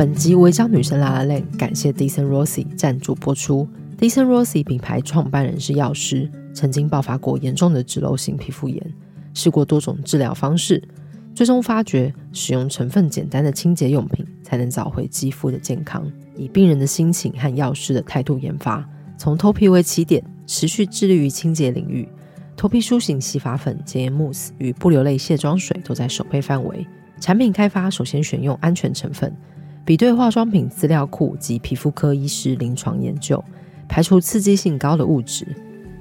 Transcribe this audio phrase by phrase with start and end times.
[0.00, 3.68] 本集违章女神 lalaLand，感谢 d e c e n Rossi 赞助播出。
[3.98, 8.82] d e c e n Rossi 品牌创办人是药师，曾经爆发过严重的脂漏性皮肤炎，
[9.34, 10.82] 试过多种治疗方式，
[11.34, 16.10] 最终发觉使用成分简单的清洁用品才能找回肌肤的健康。
[16.34, 18.82] 以病人的心情和药师的态度研发，
[19.18, 22.08] 从头皮为起点，持续致力于清洁领域。
[22.56, 26.86] 头皮舒醒洗发粉、洁颜慕斯与不流泪卸妆水都在首配范围。
[27.20, 29.30] 产品开发首先选用安全成分，
[29.90, 33.42] 比对化妆品资料库及皮肤科医师临床研究，
[33.88, 35.44] 排除刺激性高的物质。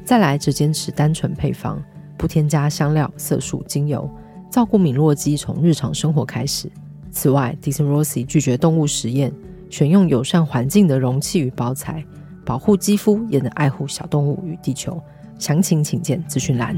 [0.05, 1.83] 再来则坚持单纯配方，
[2.15, 4.07] 不添加香料、色素、精油，
[4.51, 6.71] 照顾敏弱肌从日常生活开始。
[7.09, 9.33] 此外，Decent Rossi 拒绝动物实验。
[9.71, 12.05] 选用友善环境的容器与包材，
[12.45, 15.01] 保护肌肤也能爱护小动物与地球。
[15.39, 16.77] 详情请见资讯栏。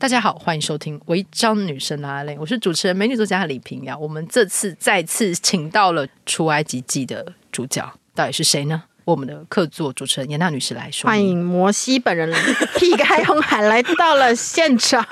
[0.00, 3.98] 大家好，欢迎收听《违章女神》的阿雷》，我是主持人美女作家李平瑶。
[3.98, 8.82] 我们这次再次请到了出埃及记的主角，到底是谁呢？
[9.04, 12.34] 我们的客座主持人严娜女士来说，欢迎摩西本人
[12.78, 15.04] 劈开红海来到了现场。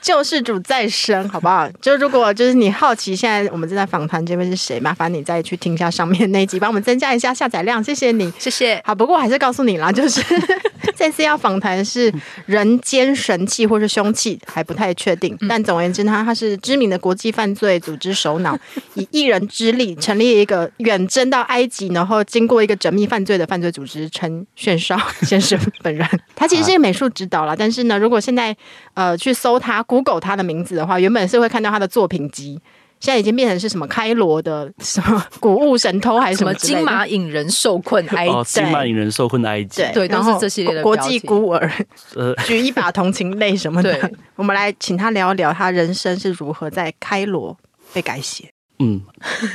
[0.00, 1.68] 救世主再生，好不好？
[1.80, 4.78] 就如果就是你好奇，现在我们正在访谈这位是谁？
[4.80, 8.80] 麻烦你再去听一下上面那一集，帮我们增加一下下载量，谢谢你，谢谢。
[8.84, 10.22] 好，不过我还是告诉你啦，就是
[10.96, 12.12] 这次要访谈是
[12.46, 15.36] 人间神器或是凶器，还不太确定。
[15.48, 18.58] 但总而言之，他他是知名的国际犯罪组织首脑，
[18.94, 26.06] 以一人之力成立一个远征到埃及，然后经过一个缜密犯罪的犯罪组织陈炫少先生本人。
[26.34, 28.56] 他其实是一个美术指导啦，但是呢，如果现在
[28.94, 29.82] 呃去搜他。
[29.88, 32.60] Google 他的名字的话，原本是会看到他的作品集，
[33.00, 38.30] 现在已经变成是什么开罗的什么古物神偷，还是什么金马引人受困埃及？
[38.30, 39.82] 哦，金马引人受困埃及。
[39.94, 41.68] 对，然后这系列的国际孤儿，
[42.14, 43.98] 呃，举一把同情泪什么的。
[43.98, 47.56] 对，我们来请他聊一聊他人生是如何在开罗
[47.94, 48.50] 被改写。
[48.80, 49.00] 嗯，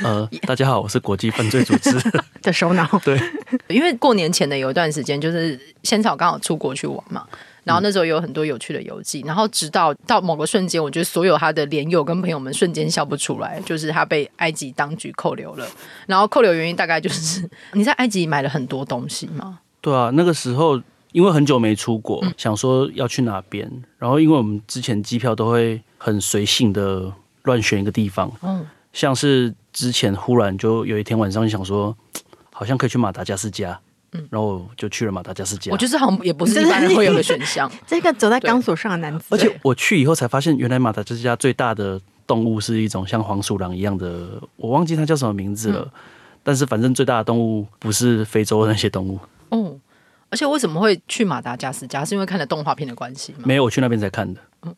[0.02, 1.96] 呃， 大家好，我是国际犯罪组织
[2.42, 2.86] 的首脑。
[3.04, 3.18] 对，
[3.68, 7.24] 因为过年前的有一段时间，就是仙草刚好出国去玩嘛。
[7.64, 15.66] 然后那时候有很多有趣的游记，然后直到到某个瞬间，我觉得所有他的连友跟朋友们瞬间笑不出来，就是他被埃及当局扣留了。
[16.06, 19.58] 然后扣留原因大概就是 你在埃及买了很多东西吗？
[19.80, 20.80] 对啊，那个时候
[21.12, 27.12] 因为很久没出国，嗯、想说要去哪边，然后因为我们之前机票都会很随性的
[27.44, 31.96] 乱选一个地方，嗯，像是之前忽然就有一天晚上想说，
[32.52, 33.80] 好像可以去马达加斯加。
[34.30, 35.72] 然后就去了马达加斯加。
[35.72, 37.70] 我觉得好像也不是一般人会有的选项。
[37.86, 39.26] 这个走在钢索上的男子。
[39.30, 45.80] 而且我去以后才发现，原来马达加斯加最大的动物是一种像黄鼠狼一样的，我忘记它叫什么名字了。
[45.80, 45.90] 嗯、
[46.42, 49.18] 但是反正最大的动物不是非洲的那些动物。
[49.48, 49.76] 哦，
[50.30, 52.04] 而且为什么会去马达加斯加？
[52.04, 53.40] 是因为看了动画片的关系吗？
[53.44, 54.40] 没有，我去那边才看的。
[54.62, 54.74] 嗯、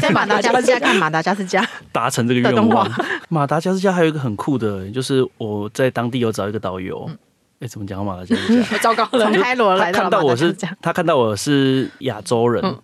[0.00, 2.86] 在马达加斯加看马达加斯加， 达成这个愿望。
[3.30, 7.06] 马达加斯加还有一个很酷的，就是我在当地有找一个导游。
[7.08, 7.18] 嗯
[7.62, 8.78] 哎，怎么讲马达加斯加？
[8.82, 12.76] 糟糕了，从开罗来看到我是，他看到我是亚洲人，嗯、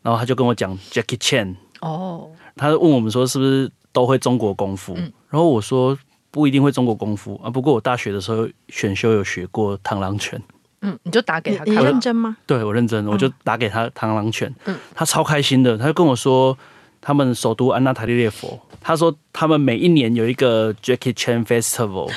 [0.00, 1.54] 然后他就跟我讲 Jackie Chan。
[1.80, 4.94] 哦，他问我们说是不是都会中国功夫？
[4.96, 5.96] 嗯、然后我说
[6.30, 10.40] 不一定会中国功夫啊，不过我大学的时候选修有学过螳螂拳。
[10.80, 12.36] 嗯，你就打给他，你认真吗？
[12.46, 14.52] 对，我认真，我就打给他螳螂拳。
[14.64, 16.56] 嗯，他超开心的，他就跟我说，
[17.00, 22.10] 他们首都安娜塔利列佛，他说他们每一年有一个 Jackie Chan Festival。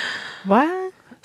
[0.47, 0.63] 哇！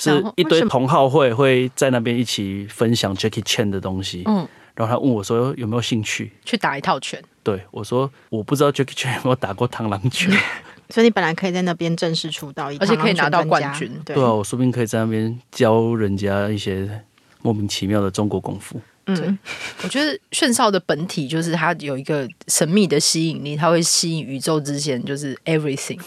[0.00, 6.32] 是一堆同好会会在那边一起分享 Jackie Chan 的东西，嗯，然后他问我说有没有兴趣？
[6.44, 7.22] 去打一套拳？
[7.42, 10.30] 对，我说我不知道 Jackie Chan 有没有打过螳螂拳，
[10.88, 13.90] 所以你本来可以在那边正式出道，而且可以拿到冠军。
[14.04, 17.02] 对，对啊，我说不定可以在那边教人家一些
[17.42, 18.80] 莫名其妙的中国功夫。
[19.06, 19.38] 嗯，
[19.82, 25.98] 我觉得炫少的本体就是他有一个神秘的吸引力，他会吸引宇宙之间就是 everything。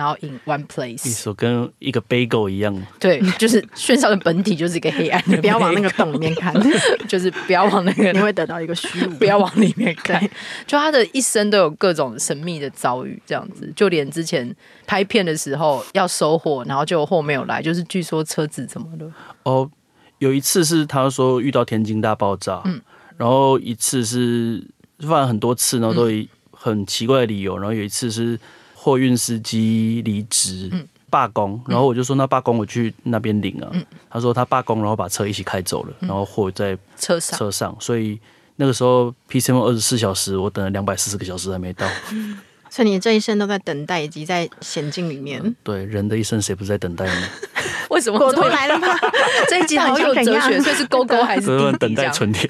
[0.00, 2.74] 然后 in one place，一手跟一个 bagel 一样。
[2.98, 6.54] 对，就是炫少的本体就是一个黑暗的， 不要往那个洞里面看，
[7.06, 10.18] 就是不要往那个， 你会得到一个虚无，不要往里面看。
[10.66, 14.56] 就他的一生都有各种神秘的遭遇，这样子，就连之前
[14.86, 19.12] 拍片的时候要收货，然后就货没有来，就是据说车子怎么了？
[19.42, 19.70] 哦，
[20.16, 22.80] 有一次是他说遇到天津大爆炸，嗯，
[23.18, 24.66] 然后一次是
[25.00, 28.40] 犯了很多次，然后都以很奇怪的理由，然后有一次是。
[28.82, 30.72] 货运司机离职
[31.10, 33.68] 罢工，然后我就说，那罢工我去那边领啊。
[33.72, 38.18] 嗯、他说他罢工，然后把车一起开走了，然后货在车上车上，所以
[38.56, 41.86] 那个时候 PCM 二十四小时，我等了两百四十个小时还没到。
[42.70, 45.54] 所以你这一生都在等待以及在险境里面。
[45.62, 47.28] 对，人的一生谁不在等待呢？
[47.90, 48.86] 为什么果陀来了吗？
[49.50, 52.48] 这一集好有哲学，所以是勾勾还是滴滴等待春天？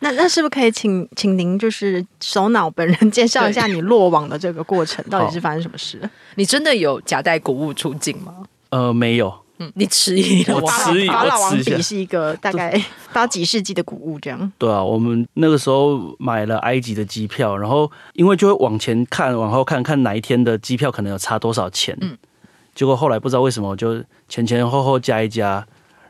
[0.00, 6.00] 那那是不是可以请请您就是首脑本人介绍一下你落网的这个过程，到底是发生什么事？
[6.36, 8.34] 你真的有夹带谷物出境吗？
[8.70, 9.34] 呃，没有。
[9.58, 10.54] 嗯，你迟疑了。
[10.54, 11.08] 我迟疑。
[11.08, 12.80] 法老王笔是一个大概
[13.12, 14.52] 到几世纪的古物这样。
[14.56, 21.98] 对啊，我们那个时候买了埃及的机票，然后因为就会往前看，往后看看哪一天的机票可能有差多少钱。
[22.00, 22.16] 嗯。
[22.72, 25.66] 结果后来不知道为什么，就前前后后加一加，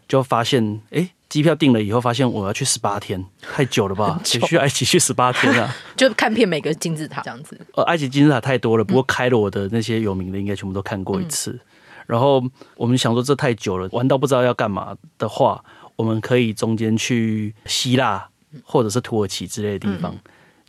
[0.07, 0.99] 就发现哎。
[0.99, 4.19] 欸机票订了以后，发现我要去十八天，太久了吧？
[4.25, 5.75] 只去埃及去十八天啊？
[5.95, 7.61] 就看遍每个金字塔这样子。
[7.75, 11.51] 呃，埃及金字塔太多了，不过开罗的那些有名的应该全部都看过一次。
[11.51, 11.61] 嗯、
[12.07, 12.43] 然后
[12.77, 15.63] 我们想说这太久了，玩到不知道要干嘛的话，
[15.97, 18.27] 我们可以中间去希腊
[18.65, 20.11] 或者是土耳其之类的地方。
[20.15, 20.21] 嗯、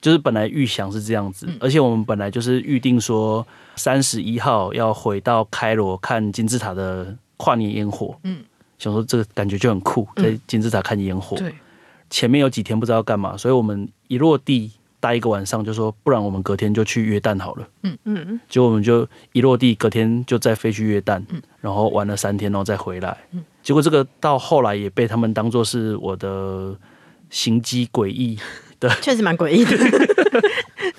[0.02, 3.48] 就是本来预想是这样子，而且我们本来就是预定说
[3.78, 8.20] 三十一号要回到开罗看金字塔的跨年烟火。
[8.24, 8.44] 嗯。
[8.80, 11.38] 想说这个感觉就很酷，在金字塔看烟火。
[11.38, 11.54] 对，
[12.10, 17.68] 前面有几天不知道要干嘛，所以我们一落地待一个晚上，就说不然我们隔天就去约旦好了。
[17.84, 21.22] 嗯嗯，结果我们就一落地，隔天就再飞去约旦，
[21.62, 23.18] 然后玩了三天，然后再回来。
[23.62, 26.76] 结果这个到后来也被他们当做是我的
[27.30, 28.40] 行迹诡异
[28.80, 29.78] 的，确实蛮诡异的。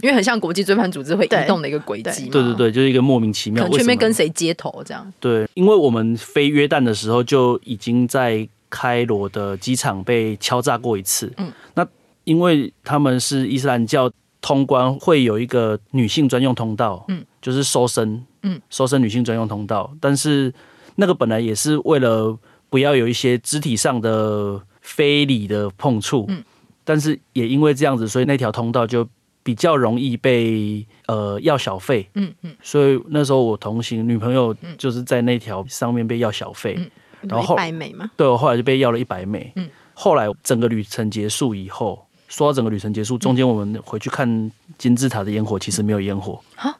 [0.02, 5.12] 因为很像国际追判组织会移动的一个轨迹嘛，对对对，就是一个莫名其妙，可能全跟谁接头这样。
[5.20, 11.32] 对，因为我们飞约旦的时候就已经在开罗的机场被敲诈过一次。
[11.36, 11.86] 嗯，那
[12.24, 14.10] 因为他们是伊斯兰教，
[14.40, 19.92] 通关会有一个女性专用通道，嗯，就是搜身，嗯，搜身女性专用通道。
[20.00, 20.52] 但是
[20.96, 22.38] 那个本来也是为了
[22.68, 26.42] 不要有一些肢体上的非礼的碰触，嗯，
[26.84, 29.06] 但是也因为这样子，所以那条通道就。
[29.42, 36.90] 比较容易被呃要小费，嗯嗯，所以那时候我同行女朋友就是在那条上面被要小费，嗯、
[37.22, 46.76] 然后一百美嘛，对，我后来就被要了一百美，嗯，后来整个旅程结束以后，说到整个旅程结束，中间我们回去看金字塔的烟火，其实没有烟火，哈，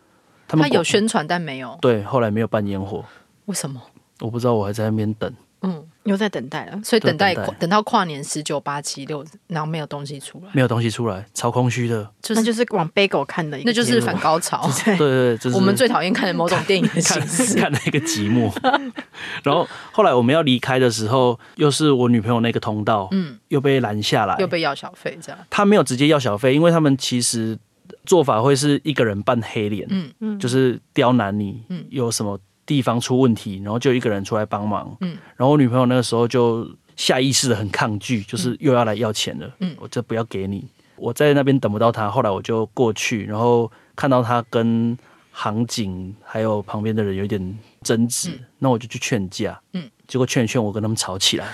[0.47, 3.05] 他们有宣传但没有，对，后来没有办烟火，
[3.47, 3.81] 为什么？
[4.21, 5.33] 我不知道，我还在那边等。
[5.63, 7.55] 嗯，又在等待了，所以等待，等，待。
[7.61, 18.51] 等到跨年十九八七六，然后没有东西出来，没有东西出来，超空虚的，就是、那就是往 Bagel 看的，那就是反高潮， 对对对，就是、我们最讨厌看的某种电影的形式，看那个寂寞。
[19.45, 25.39] 然后后来我们要离开的时候，又是我女朋友那个通道，嗯，又被拦下来，又被要小费，这样。
[25.51, 27.59] 他没有直接要小费，因为他们其实
[28.07, 30.11] 做法会是一个人扮黑脸，嗯。
[30.21, 32.39] 嗯，就是刁难你，嗯，有什么。
[32.71, 34.97] 地方出问题，然后就一个人出来帮忙。
[35.01, 39.51] 嗯，然后我女朋友那个时候就下意识的很抗拒，就是又要来要钱了。
[39.59, 40.65] 嗯，我这不要给你。
[40.95, 44.97] 我在那边等不到他，后来我就过去，然后看到他跟
[45.33, 49.61] 航警还有旁边的人有点争执，嗯、那我就去劝架。
[49.73, 51.49] 嗯，结果劝一劝，我跟他们吵起来。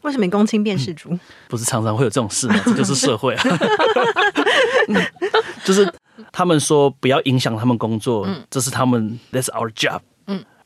[0.00, 1.20] 为什么公亲变事主、嗯？
[1.48, 2.58] 不是常常会有这种事吗？
[2.64, 3.44] 这就是社会啊。
[5.64, 5.92] 就是
[6.30, 10.00] 他们说不要影响他们工作，嗯、这是他们，That's our job。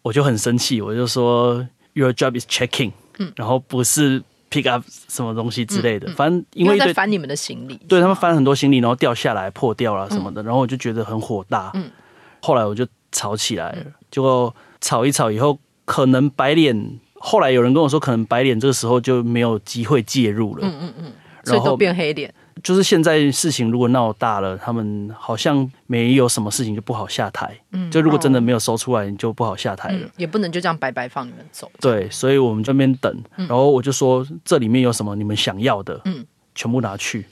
[0.08, 11.90] 我就很生气，我就说 Your job is checking，嗯，然后不是 pick up 什么东西之类的，嗯嗯、反正因为，在翻你们的行李，对他们翻很多行李，然后掉下来破掉了什么的，嗯、然后我就觉得很火大，嗯，
[12.40, 21.12] 后来我就吵起来了，结果吵一吵以后，可能白脸，后来有人跟我说，可能白脸这个时候就没有机会介入了，嗯嗯嗯，
[21.44, 22.32] 所以都变黑脸。
[22.62, 27.58] 就是现在事情如果闹大了，他们好像没有什么事情就不好下台。
[27.72, 29.98] 嗯，就如果真的没有收出来，你就不好下台了。
[29.98, 31.70] 嗯，也不能就这样白白放你们走。
[31.80, 36.24] 对，所以我们在那边等，然后我就说这里面有什么你们想要的，嗯，
[36.54, 37.26] 全部拿去。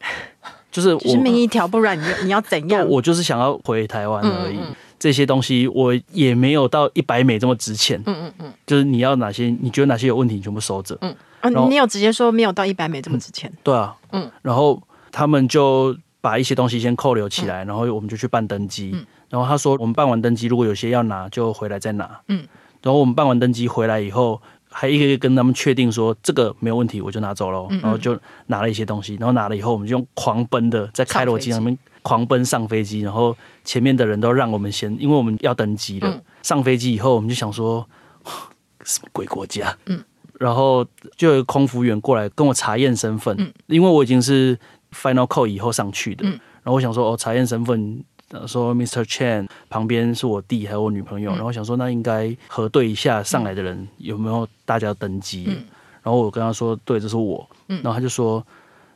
[0.70, 2.84] 就是我是命一条，不然你你要怎样？
[2.90, 4.58] 我就是想要回台湾而已。
[4.98, 8.02] 这些东西我也没有到一百美这么值钱。
[8.06, 10.96] 嗯嗯嗯，就是你要哪些，你觉得哪些有问题，你全部收着。
[11.02, 11.14] 嗯。
[11.54, 13.50] 哦，你有直接说没有到一百美这么值钱？
[13.50, 13.58] 嗯？
[13.62, 14.80] 对啊，嗯，然后
[15.12, 22.08] 他们就把一些东西先扣留起来，嗯、然后我们就去办登机，嗯、然然后他说我们办完登机，如果有些要拿，就回来再拿。
[22.28, 22.46] 嗯，
[22.82, 27.66] 然后我们办完登机回来以后，还一个一个跟他们确定说这个没有问题，我就拿走了。
[27.82, 36.22] 然后就拿了一些东西，然后拿了以后，我们就用狂奔的在开罗机场里面狂奔上飞机，然后前面的人都让我们先，因为我们要登机了。
[36.44, 37.84] 上飞机以后，我们就想说
[38.84, 39.76] 什么鬼国家？
[39.86, 40.00] 嗯，
[40.38, 40.86] 然后
[41.16, 43.36] 就有空服员过来跟我查验身份，
[43.66, 44.58] 因为我已经是
[44.92, 46.24] final call 以后上去的。
[46.26, 48.04] 然后我想说哦，查验身份。
[48.48, 49.04] 说 Mr.
[49.04, 55.64] Chen 旁边是我弟还有我女朋友，嗯、然后想说那应该核对一下上来的人有没有大家登机，嗯、
[56.02, 58.44] 然后我跟他说对，这是我，嗯、然后他就说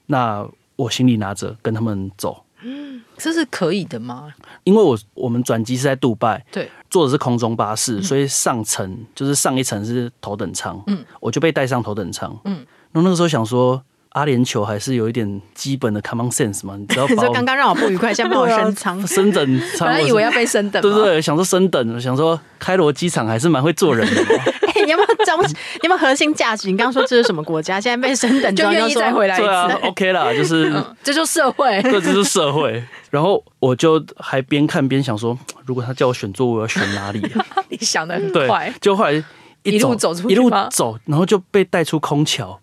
[0.06, 4.32] 那我行李拿着跟他们走，嗯， 这是可以的吗？
[4.64, 12.54] 因为我我们转机是在杜拜，对，坐的是空中巴士，所以上层就是上一层是头等舱，嗯，我就被带上头等舱，嗯，
[12.92, 13.82] 然后那个时候想说。
[14.12, 16.74] 阿联酋还是有一点基本的 common sense 嘛？
[16.76, 24.22] 你知道，你说刚刚让我不愉快，现在帮我升舱，升等，本来以为要被升等， 对对对，想说升等，想说开罗机场还是蛮会做人的。
[24.88, 25.42] 哎，你有没有中？
[25.44, 26.68] 你有没有核心价值？
[26.68, 27.80] 你刚刚说这是什么国家？
[27.80, 29.46] 现在被升等，就愿意再回来一次。
[29.46, 32.82] 对啊，OK 啦，就是这就是社会， 对，这就是社会。
[33.10, 37.22] 然后我就还边看边想说，如果他叫我选座位，我要选哪里？
[37.68, 39.24] 你想的很快，就后来
[39.62, 42.58] 一路走出一路走，然后就被带出空桥，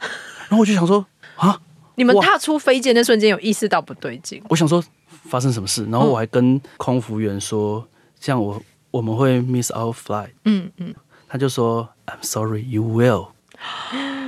[0.50, 1.05] 然后我就想说
[1.36, 1.60] 啊。
[1.98, 4.44] 你们踏出飞机那瞬间有意识到不对劲？
[4.50, 7.88] 我想说发生什么事，然后我还跟空服员说，
[8.20, 10.32] 这样我我们会 miss our flight。
[10.44, 10.94] 嗯嗯，
[11.29, 13.28] 他就说 I'm sorry, you will。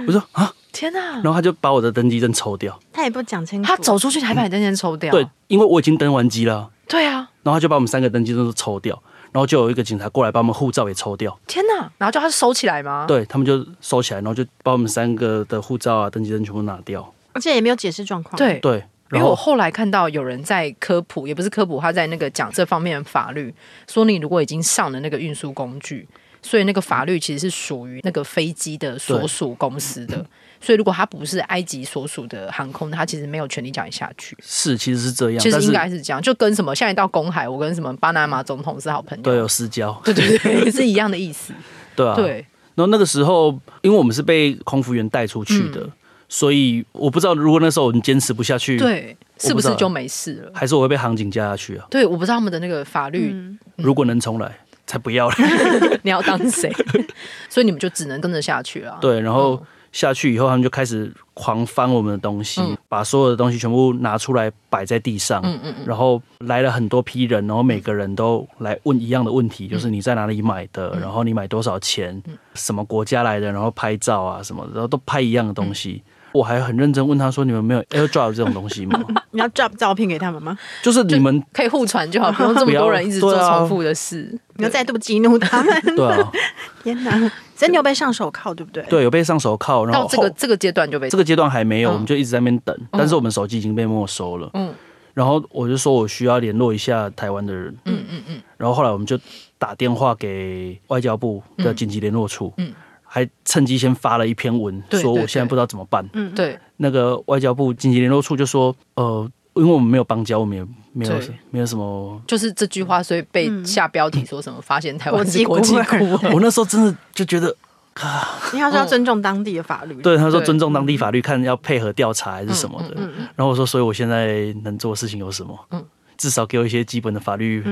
[0.07, 1.15] 我说啊，天哪！
[1.15, 2.79] 然后他就把我的登机证抽掉。
[2.93, 5.11] 他也不讲清楚，他走出去才把你登机证抽掉。
[5.11, 6.69] 对，因为我已经登完机了。
[6.87, 11.37] 对啊，然后他就把我们三个登机证都抽掉，然后就有一个警察过来把我们护照也抽掉。
[11.45, 11.91] 天哪！
[11.97, 13.05] 然后叫他收起来吗？
[13.07, 17.13] 对，他们就收起来，然后就把我们三个的护照啊、登机证全部拿掉。
[17.33, 18.37] 而且也没有解释状况。
[18.37, 23.53] 对对，因为我后来看到有人在科普，也不是科普，他在那个讲这方面的法律，
[23.87, 26.07] 说你如果已经上了那个运输工具，
[26.47, 30.25] 所以那个法律其实是属于那个飞机的所属公司的。
[30.61, 34.35] 所以如果他不是埃及所属的航空，他其实没有权利叫你下去。
[34.41, 35.39] 是，其实是这样。
[35.39, 41.53] 其实应该是这样，就跟什么下一到公海，我跟什么巴拿马总统是好朋友，对，有私交，对对对，是一样的意思。
[41.95, 42.45] 对啊，对。
[42.75, 43.51] 然后那个时候，
[43.81, 45.81] 因为我们是被空服员带出去的。
[45.81, 45.91] 嗯
[46.29, 50.51] 所以我不知道，如果那时候我们坚持不下去，对，是不是就没事了？
[50.53, 51.87] 还是我会被航警加下去啊？
[51.89, 53.31] 对，我不知道他们的那个法律。
[53.31, 55.35] 嗯、如果能重来，才不要了。
[56.01, 56.71] 你要当谁？
[57.47, 58.97] 所以你们就只能跟着下去了。
[58.99, 65.41] 对，然后下去以后，他们就开始狂翻我们的东西，嗯、把所有的东西全部拿出来摆在地上。
[65.43, 65.85] 嗯嗯嗯。
[65.85, 70.97] 然后来了很多批人，然后每个人都来问一样的问题，就是你在哪里买的？
[70.99, 72.21] 然后你买多少钱？
[72.53, 73.51] 什么国家来的？
[73.51, 76.01] 然后拍照啊什么的，然后都拍一样的东西。
[76.37, 79.03] 我还很认真问他说：“你们没有 AirDrop 这种东西吗？
[79.31, 80.57] 你要 drop 照片给他们吗？
[80.83, 84.39] 就是你们可以互传就好，不用这么多人一直做重复的事。
[84.55, 85.81] 你要再度激怒他们？
[85.95, 86.31] 对啊，
[86.83, 87.11] 天哪！
[87.55, 88.83] 所以你有被上手铐，对不对？
[88.83, 89.83] 对，有被上手铐。
[89.85, 92.77] 然后到这个这个阶段就被这个阶段还没有，我们就一直在那边等。
[92.91, 94.49] 但是我们手机已经被没收了。
[94.53, 94.71] 嗯，
[95.13, 97.75] 然后我就说我需要联络一下台湾的人。
[97.85, 98.41] 嗯嗯嗯。
[98.57, 99.19] 然后后来我们就
[99.57, 102.53] 打电话给外交部的紧急联络处。
[102.57, 102.71] 嗯。
[103.17, 106.07] 还趁机先发了一篇文，说我现在不知道怎么办。
[106.13, 106.57] 嗯，对。
[106.75, 111.19] 那个外交部紧急联络处就说，呃，因为我们没有邦交，我们也没有
[111.49, 116.29] 没有什么，就是这句话，所以被下标题说什么发现台湾是国际孤儿。
[116.31, 117.55] 我那时候真的就觉得
[117.95, 119.95] 啊， 因为他说要尊重当地的法律。
[120.03, 122.95] 对，他说尊重当地法律，看要配合调查还是什么的。
[123.35, 125.57] 然后我说，所以我现在能做的事情有什么？
[125.71, 125.83] 嗯，
[126.15, 127.63] 至少给我一些基本的法律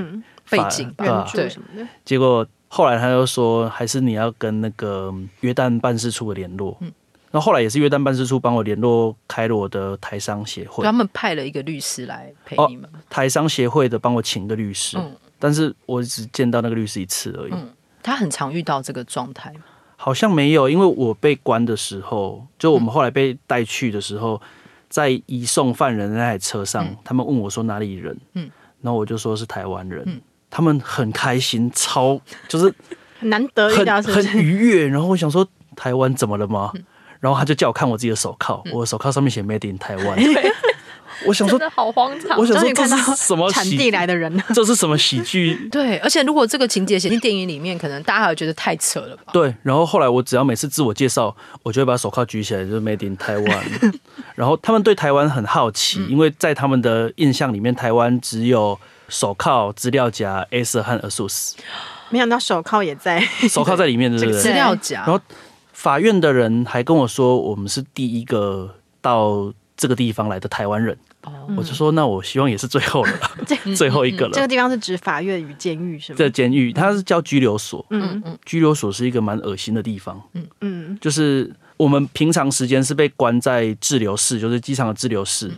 [0.49, 1.87] 背景吧，对什么的。
[2.03, 2.43] 结果。
[2.75, 6.75] 后来他又说，还是你要跟那个约旦办事处的联络。
[6.81, 6.91] 嗯，
[7.31, 12.83] 然后后来也是约旦办事处帮我联络开罗的台商协会，他们派了一个律师来陪你们。
[12.93, 17.53] 哦、台商协会的帮我请个律师，嗯、但是我只见到那个律师一次而已。
[17.53, 17.69] 嗯，
[18.03, 19.61] 他很常遇到这个状态吗？
[19.95, 24.41] 好像没有，因为我被关的时候，就我们后来被带去的时候，
[24.89, 28.51] 在移送犯人那台车上，嗯、他们问我说哪里人，嗯，
[28.81, 30.03] 然后我就说是台湾人。
[30.05, 30.19] 嗯
[30.55, 32.73] 他们很开心，超就是
[33.19, 34.87] 很难得一很很愉悦。
[34.87, 35.45] 然后我想说，
[35.75, 36.71] 台湾怎么了吗？
[37.19, 40.15] 然后他就叫我看我自己的手铐，我的手铐上面写 “Made in Taiwan”。
[41.27, 42.39] 我想说，好荒唐！
[42.39, 44.41] 我想说，这是什么产地来的人？
[44.55, 45.55] 这是什么喜剧？
[45.69, 49.33] 对，而且如果这个情节写进电影里面，可能大家还会觉得太扯了吧？
[49.33, 49.53] 对。
[49.61, 53.93] 然后后来我只要每次自我介绍，我就会把手铐举起来，就是 “Made in Taiwan”。
[54.35, 58.79] 然后他们对台湾很好奇，因为在他们的印象里面，台湾只有。
[59.07, 61.53] 手铐、资料夹、Acer 和 ASUS，
[62.09, 63.19] 没想到手铐也在，
[63.49, 64.41] 手铐在里面的对不对？
[64.41, 65.03] 资料夹。
[65.05, 65.19] 然后
[65.73, 70.97] 法院的人还跟我说，我们是第一个到这个地方来的台湾人。
[71.57, 73.19] 我就说，那我希望也是最后了，
[73.75, 74.31] 最后一个了。
[74.31, 76.17] 这个地方是指法院与监狱是吗？
[76.19, 85.51] 这监狱它是叫拘留所，嗯嗯，拘留所是一个蛮恶心的地方，嗯嗯，就是我们平常时间是被关在滞留室，就是机场的滞留室，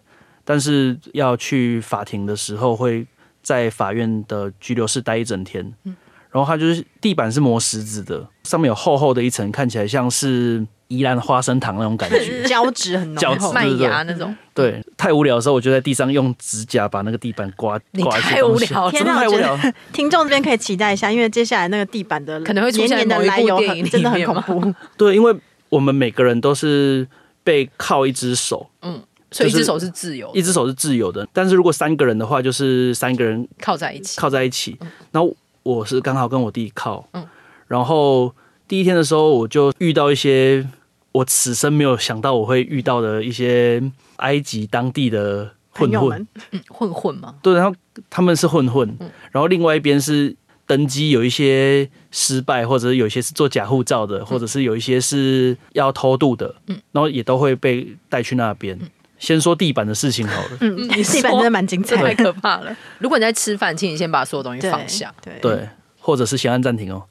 [0.46, 3.06] 但是要去法庭的时候会
[3.48, 5.96] 在法院的拘留室待一整天，嗯
[6.30, 10.66] 然后他就是地板是磨石子的，上面有厚厚的一层，看起来像是。
[10.90, 14.34] 宜兰花生糖那种感觉， 胶质很浓厚，麦芽那种。
[14.54, 18.18] 对，太无聊的时候，我就在地上用指甲把那个地板刮刮。
[18.22, 19.20] 太无聊，天哪！
[19.20, 19.60] 太无聊。
[19.92, 23.60] 听众这边可以期待一下，因为接下来那个地板的可能会出现的来由
[23.92, 24.74] 真的很恐怖。
[24.96, 25.36] 对，因为
[25.68, 27.06] 我们每个人都是
[27.44, 31.28] 被靠一只手，嗯，所以一只手是自由，一只手是自由的。
[31.34, 34.78] 但是如果三个人的话，就是三个人靠在一起，靠在一起。
[35.12, 37.26] 然后我是刚好跟我弟靠，嗯，
[37.68, 38.34] 然后
[38.68, 40.68] 第一天的时候我就遇到一些。
[41.14, 43.82] 我此生没有想到我会遇到的一些
[44.18, 47.34] 埃及当地的混混，嗯，混混吗？
[47.42, 47.76] 对，然后
[48.08, 48.88] 他们是混混，
[49.32, 50.36] 然后另外一边是
[50.68, 58.78] 登机有一些失败，或者是有一些是做假护照的，或者是有一些是要偷渡的，嗯，然后也都会被带去那边。
[59.20, 62.76] 先说地板的事情好了，嗯，地板真的蛮精彩，太可怕了。
[63.00, 65.34] 如果你在吃饭，请你先把所有东西放下，对。
[65.42, 65.70] 对
[66.00, 67.04] 或者是先按暂停哦。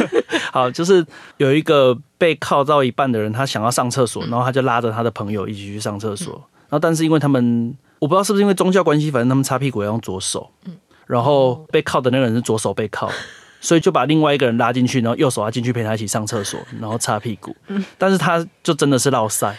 [0.52, 1.02] 好，就是
[1.38, 6.34] 有一个被靠到一半的人，他想要上厕所，然后他就拉着他的朋友一起去上厕所。
[6.68, 10.50] 然后，但是因为他们，我不知道是不是因为宗教关系，反正他们擦屁股要用左手。
[11.06, 13.10] 然后被靠的那个人是左手被靠，
[13.62, 17.56] 所以就把另外一个人拉进去，然后右手要进去陪他一起上厕所，然后擦屁股。
[17.96, 19.56] 但是他就真的是落赛，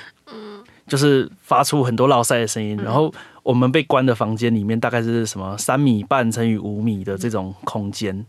[0.88, 2.78] 就是发出很多落赛的声音。
[2.84, 8.25] 然后我们被关的房间里面大概是什么三米半乘以五米的这种空间。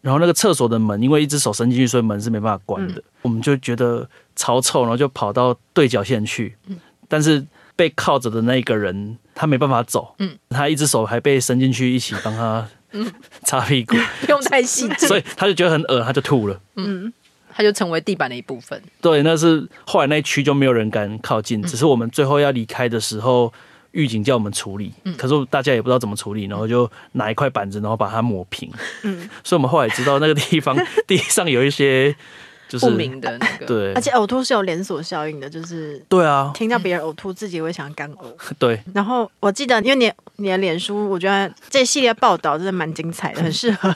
[0.00, 2.94] 然后那个厕所的门，因为一只手伸进去，所以门是没办法关的。
[2.94, 6.56] 嗯、我们就觉得超臭，然后就跑到对角线去。
[6.68, 10.14] 嗯、但是被靠着的那个人，他没办法走。
[10.18, 12.64] 嗯、他一只手还被伸进去，一起帮他
[13.42, 13.96] 擦屁股。
[14.20, 15.08] 不 用太细致。
[15.08, 16.60] 所以他就觉得很恶，他就吐了。
[16.76, 17.12] 嗯，
[17.58, 18.80] 他就成为地板的一部分。
[19.00, 23.52] 对，那是后来那一区就没有人敢靠近，只是我们最后要离开的时候。
[23.92, 28.70] 狱警叫我们处理，可是大家也不知道怎么处理，然后就拿一块板子，然后把它抹平。
[29.02, 30.76] 嗯，所以我们后来知道那个地方
[31.08, 32.14] 地上有一些。
[32.68, 38.26] 就是不明的那个，对，而且呕吐是有连锁效应的，就是对啊，听到别人呕吐，自己会想干呕。
[38.58, 43.94] 对，然后我记得，因为你你的脸书，我觉得这系列报道真的蛮精彩的， 很适合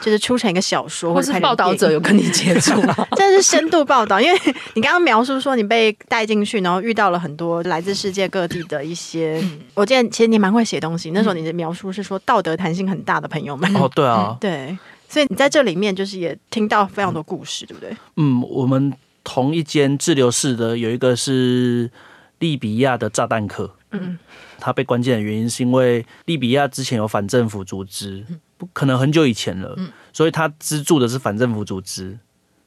[0.00, 2.80] 就是出成一个小说，或是报道者有跟你接触，
[3.16, 4.20] 这是深度报道。
[4.20, 4.38] 因为
[4.74, 9.42] 你刚刚描述说你被带进去，然后遇到了很多来自世界各地的一些，
[9.74, 11.10] 我记得其实你蛮会写东西。
[11.10, 13.74] 那时候你的描述是说道德弹性很大的朋友们。
[13.76, 14.78] 哦，对啊，对。
[15.12, 17.94] 所以你在这里面就是也听到非常多故事，对不对？
[18.16, 18.90] 嗯，我们
[19.22, 21.90] 同一间滞留室的有一个是
[22.38, 24.18] 利比亚的炸弹客，嗯，
[24.58, 28.24] 他被关进的原因是因为利比亚之前有反政府组织，
[28.56, 29.76] 不可能很久以前了，
[30.14, 32.18] 所以他资助的是反政府组织，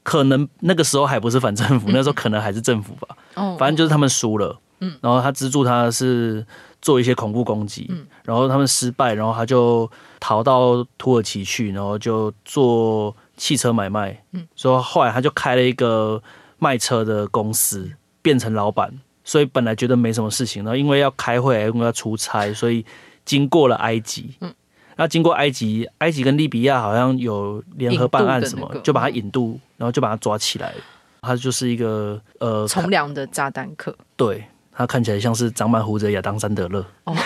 [0.03, 6.45] 可能那个时候还不是反政府，那时候可能还是政府吧，哦，反正就是他们输了，嗯，然后他资助他是
[6.79, 7.89] 做一些恐怖攻击，
[8.23, 9.89] 然后他们失败，然后他就。
[10.25, 14.23] 逃到土耳其去，然后就做汽车买卖。
[14.31, 16.19] 嗯，所以后来他就开了一个
[16.57, 17.91] 卖车的公司，
[18.23, 18.91] 变成老板。
[19.23, 22.83] 所以本来觉得没什么事情，然后因为要开会，因为要出差，所以
[23.23, 24.35] 经过了埃及。
[24.41, 24.51] 嗯，
[24.95, 30.73] 那经过埃及，埃及跟利比亚好像有联合办案什么，就把他引渡，然后就把他抓起来。
[31.21, 33.95] 他就是一个呃从良的炸弹客。
[34.15, 34.43] 对。
[34.77, 36.85] 他看起来像是长满胡子的亚当·山德勒。
[37.05, 37.21] 哦，对，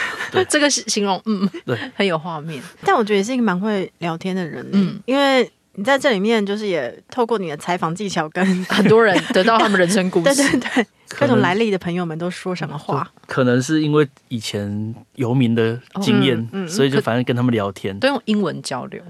[0.49, 2.61] 这个形容，嗯，对，很有画面。
[2.83, 10.87] 但我觉得也是一个蛮会聊天的人，嗯，因为你在这里面就是也透过你的采访技巧，跟很多人得到他们人生故事，对 对对，
[11.19, 13.09] 各种来历的朋友们都说什么话。
[13.27, 19.01] 可能是因为以前游民的经验，嗯，所以就反正跟他们聊天，都用英文交流。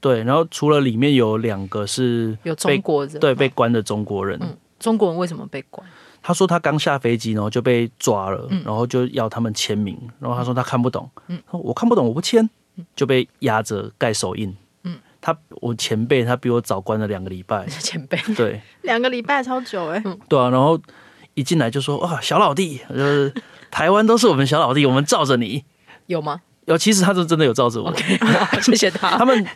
[0.00, 4.38] 对，然后除了里面有两个是有中国人，对，被关的中国人。
[4.42, 5.86] 嗯，中国人为什么被关？
[6.26, 12.48] 他说他刚下飞机，然后就被抓了，然后就要他们签名，然后他说他看不懂，嗯，我看不懂，我不签，
[12.96, 14.56] 就被压着盖手印。
[14.84, 18.18] 嗯，他我前辈他比我早关了两个礼拜， 前辈。
[18.34, 20.80] 对，两个礼拜超久哎，对啊，然后
[21.34, 23.30] 一进来就说哇小老弟，就是
[23.70, 25.64] 台湾都是我们小老弟，我们罩着你，
[26.06, 26.40] 有吗？
[26.64, 28.18] 有，其实他是真的有罩着我，OK，
[28.64, 29.10] 谢谢他。
[29.20, 29.46] 他们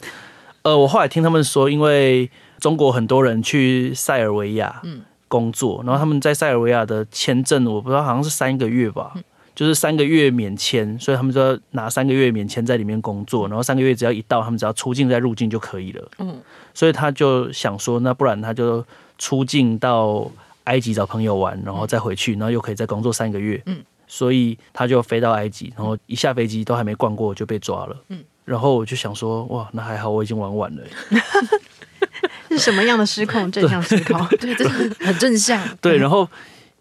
[0.61, 5.01] 呃，我后来听他们说，因为中国很多人去塞尔维亚，嗯。
[5.29, 9.14] 工作，然后他们在塞尔维亚的签证，我不知道好像是三个月吧，
[9.55, 16.09] 就是三个月免签，所以他们就要拿三个月免签在里面工作，然后三个月只要一到，他们只要出境再入境就可以了。
[16.19, 16.41] 嗯，
[16.73, 18.85] 所以他就想说，那不然他就
[19.19, 20.31] 出境到
[20.64, 23.61] 埃及找朋友玩，然后再回去，然后又可以再工作三个月。
[23.67, 27.97] 嗯，所以他就飞到埃及，然后一下飞机都还没逛过就被抓了。
[28.09, 30.83] 嗯，然后我就想说，哇，那还好，我已经玩完了。
[32.51, 33.51] 是什么样的失控？
[33.51, 35.61] 正向思考， 对，这是很正向。
[35.81, 36.29] 对，然后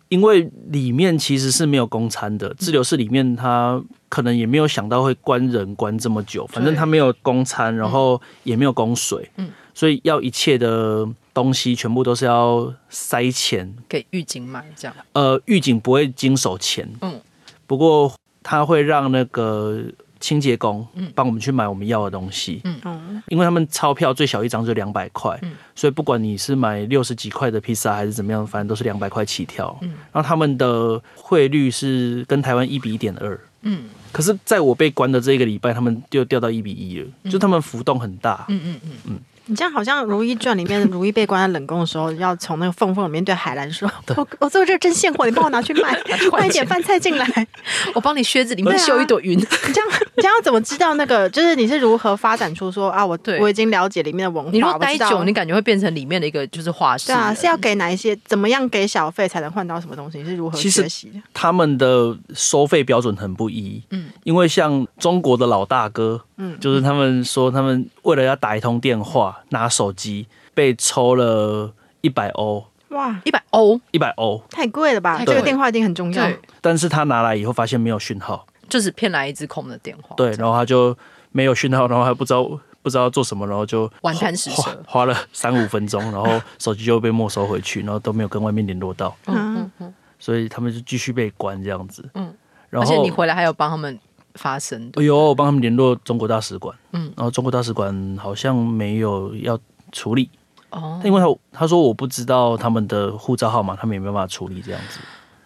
[0.10, 14.95] 因为里面其实是没有供餐的，滞留室里面他可能也没有想到会关人关这么久，反正他没有供餐，然后也没有供水，嗯，所以要一切的东西全部都是要塞钱给狱警买，这样。
[15.13, 17.19] 呃，狱警不会经手钱，嗯，
[17.65, 19.84] 不过他会让那个。
[20.19, 38.91] 清洁工帮我们去买我们要的东西，嗯，因为他们钞票最小一张就两百块，嗯，所以不管你是买六十几块的披萨还是怎么样，反正都是两百块起跳，嗯，然后他们的汇率是跟台湾一比一点二，嗯，可是在我被关的这个礼拜，他们就掉到一比一了，就他们浮动很大，嗯嗯嗯。
[39.06, 39.19] 嗯。
[39.47, 45.97] 你这样好像《如懿传》里面，如懿被关在冷宫的时候，要从那个缝缝里面对海兰说：“我我做这真现货，你帮我拿去卖，
[46.31, 47.47] 换一点饭菜进来，
[47.95, 51.29] 我帮你靴子里面绣一朵云。”你这样你这样要怎么知道那个？
[51.29, 53.05] 就是你是如何发展出说啊？
[53.05, 54.51] 我对我已经了解里面的文化。
[54.51, 57.07] 你如果待久，你感觉会变成里面的一个就是画师。
[57.07, 58.17] 对啊，是要给哪一些？
[58.25, 60.17] 怎么样给小费才能换到什么东西？
[60.17, 61.19] 你是如何学习的？
[61.33, 63.81] 他们的收费标准很不一。
[63.91, 66.21] 嗯，因为像中国的老大哥。
[66.39, 72.65] 嗯，就是他们说，他们为了要打一通电话，拿手机被抽了一百欧。
[72.89, 75.21] 哇，一百欧，一百欧，太贵了吧？
[75.26, 76.26] 这个电话一定很重要。
[76.62, 80.15] 但是他拿来以后发现没有讯号，就是骗来一只空的电话。
[80.15, 80.97] 对，然后他就
[81.34, 82.43] 没有讯号，然后还不知道
[82.82, 89.13] 不知道做什么，然后就玩贪食蛇，花了三五分钟，然后手机就被没收回去，然后都没有跟外面联络到。
[89.26, 92.10] 嗯嗯嗯，所以他们就继续被关这样子。
[92.13, 92.34] 嗯，
[92.69, 94.00] 然后而且你回来还有帮他们。
[94.38, 95.02] 发生的。
[95.02, 99.60] 哎呦，我帮他们联络中国大使馆，嗯，然后中国大使馆好像没有要
[99.91, 100.30] 处理
[100.69, 105.00] 哦，因为他他说我不知道他们的护照号码，他们也没办法处理这样子。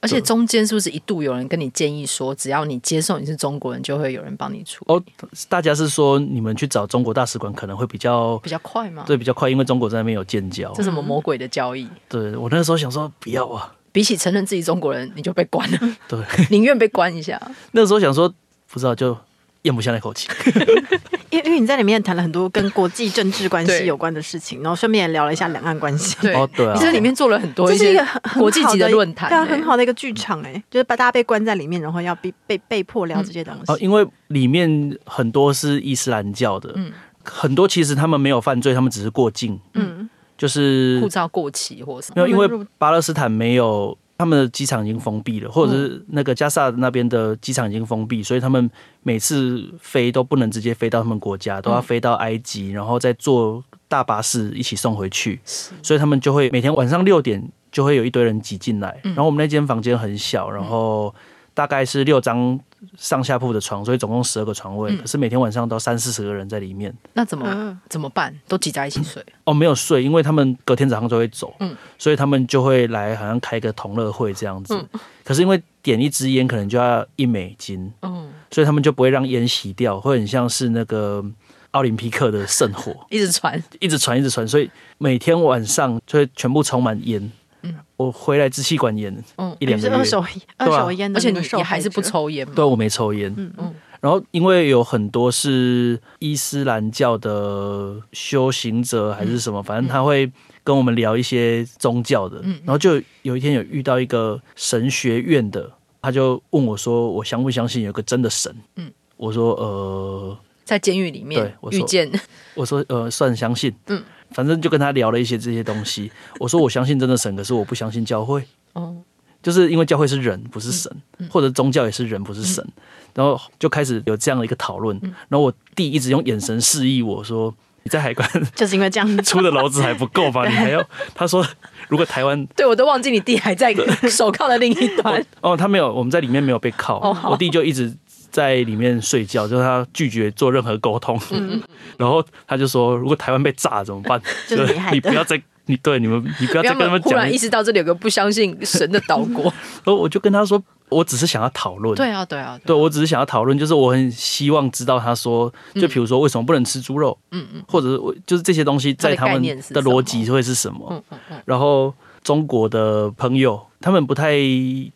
[0.04, 4.92] 而且中间是不是一度有人跟你建议说，只要你接受你是中国人，就会有人帮你处理？
[4.92, 5.04] 哦，
[5.48, 9.04] 大家是说你们去找中国大使馆可能会比较比较快吗？
[9.06, 10.74] 对，比较快，因为中国在那边有建交。
[10.74, 11.88] 这什么魔鬼的交易？
[12.10, 15.78] 对，我那时候想说不要啊，比起承认自己中国人，你就被关了。
[16.08, 17.40] 对， 宁愿被关一下。
[17.74, 18.34] 那时候想说
[18.72, 19.18] 不知道就。
[19.64, 20.28] 咽不下那口气，
[21.30, 26.18] 因为因为你在里面谈了很多跟国际政治关系有关的事情，然后顺便也聊了一下两岸关系。
[26.20, 28.04] 对，对啊，你在里面做了很多这是一些
[28.40, 33.72] 国际级的论坛，对啊，很好的一个剧场哎，就是把大家被关在里面，然后要被被被迫聊这些东西。
[33.72, 36.92] 哦，因为里面很多是伊斯兰教的，嗯，
[37.24, 42.16] 很多其实他们没有犯罪，他们只是过境，嗯，就是护照过期或什么。
[42.16, 43.96] 没有，因为巴勒斯坦没有。
[44.22, 48.70] 他们的机场已经封闭了，或者是那个加萨那边的机场已经封闭，所以他们
[49.02, 55.40] 每次飞都不能直接飞到他们国家，都要飞到埃及，然后再坐大巴士一起送回去。
[55.82, 61.12] 所以他们就会每天晚上六点就会有一堆人挤进来，然后我们那间房间很小，然后
[61.56, 62.60] 大概是六张
[62.98, 66.94] 上下铺的床，所以总共十二个床位，可是每天晚上都三四十个人在里面。
[67.13, 68.34] 那怎么怎么办？
[68.48, 69.24] 都挤在一起睡？
[69.44, 74.74] 哦，没有睡，因为他们隔天早上就会走，嗯，所以他们就会来，好像开个同乐会这样子。
[74.76, 81.24] 嗯，可是因为点一支烟可能就要一美金，嗯，所以他们就不会让烟熄掉，会很像是那个
[81.72, 87.32] 奥林匹克的圣火， 一直传，一直传，一直传，所以每天晚上就会全部充满烟。
[87.63, 90.24] 嗯，我回来支气管炎，嗯，一两个月，二手
[90.58, 92.54] 二手烟，而且你你还是不抽烟吗？
[92.56, 93.34] 对，我没抽烟。
[93.38, 93.74] 嗯嗯。
[94.00, 100.32] 然后因为有很多是伊斯兰教的修行者还是什么，反正他会
[100.63, 102.39] 跟我们聊一些宗教的。
[102.43, 102.60] 嗯。
[102.65, 105.71] 然后就有一天有遇到一个神学院的，
[106.02, 108.91] 他就问我说：“我相不相信有个真的神？”嗯。
[109.17, 112.12] 我说：“呃，在监狱里面遇见。”
[112.56, 114.04] 我说：“呃，算相信。”嗯。
[114.34, 116.12] 反正就跟他聊了一些这些东西。
[116.39, 118.44] 我说我相信真的神，可是我不相信教会。
[118.74, 118.96] 哦，
[119.44, 120.91] 就是因为教会是人，不是神，
[121.30, 122.65] 或者宗教也是人，不是神。
[123.13, 124.98] 然后就开始有这样的一个讨论。
[125.28, 130.48] 然后我弟一直用眼神示意我说：“你在海关， 就是因为这样 出的篓子还不够吧？
[130.48, 130.82] 你还要？”
[131.13, 131.46] 他说
[131.89, 132.46] ：“如果台湾……
[132.56, 133.74] 对我都忘记你弟还在
[134.10, 137.00] 手铐的另一端。”哦，他没有，我们在里面没有被铐。
[137.30, 137.94] 我弟就一直。
[138.32, 141.20] 在里面睡觉，就是他拒绝做任何沟通。
[141.32, 141.62] 嗯、
[141.98, 144.20] 然后他就说：“如果台湾被炸怎么办？
[144.48, 149.44] 就是你，不要再你对你们，你不要再跟他们讲。”突然意识到这里有个不相信神的岛国，
[149.84, 157.17] 然后我就跟他说：“我只是想要讨论。”对啊，对啊，对，我只是想要讨论，就是我很希望知道他说，就比如说为什么不能吃猪肉？
[157.32, 160.88] 嗯嗯，或者是就是这些东西在他们的逻辑会是什么？
[160.89, 161.94] 嗯嗯嗯，然后。
[162.24, 164.34] 中国的朋友，他们不太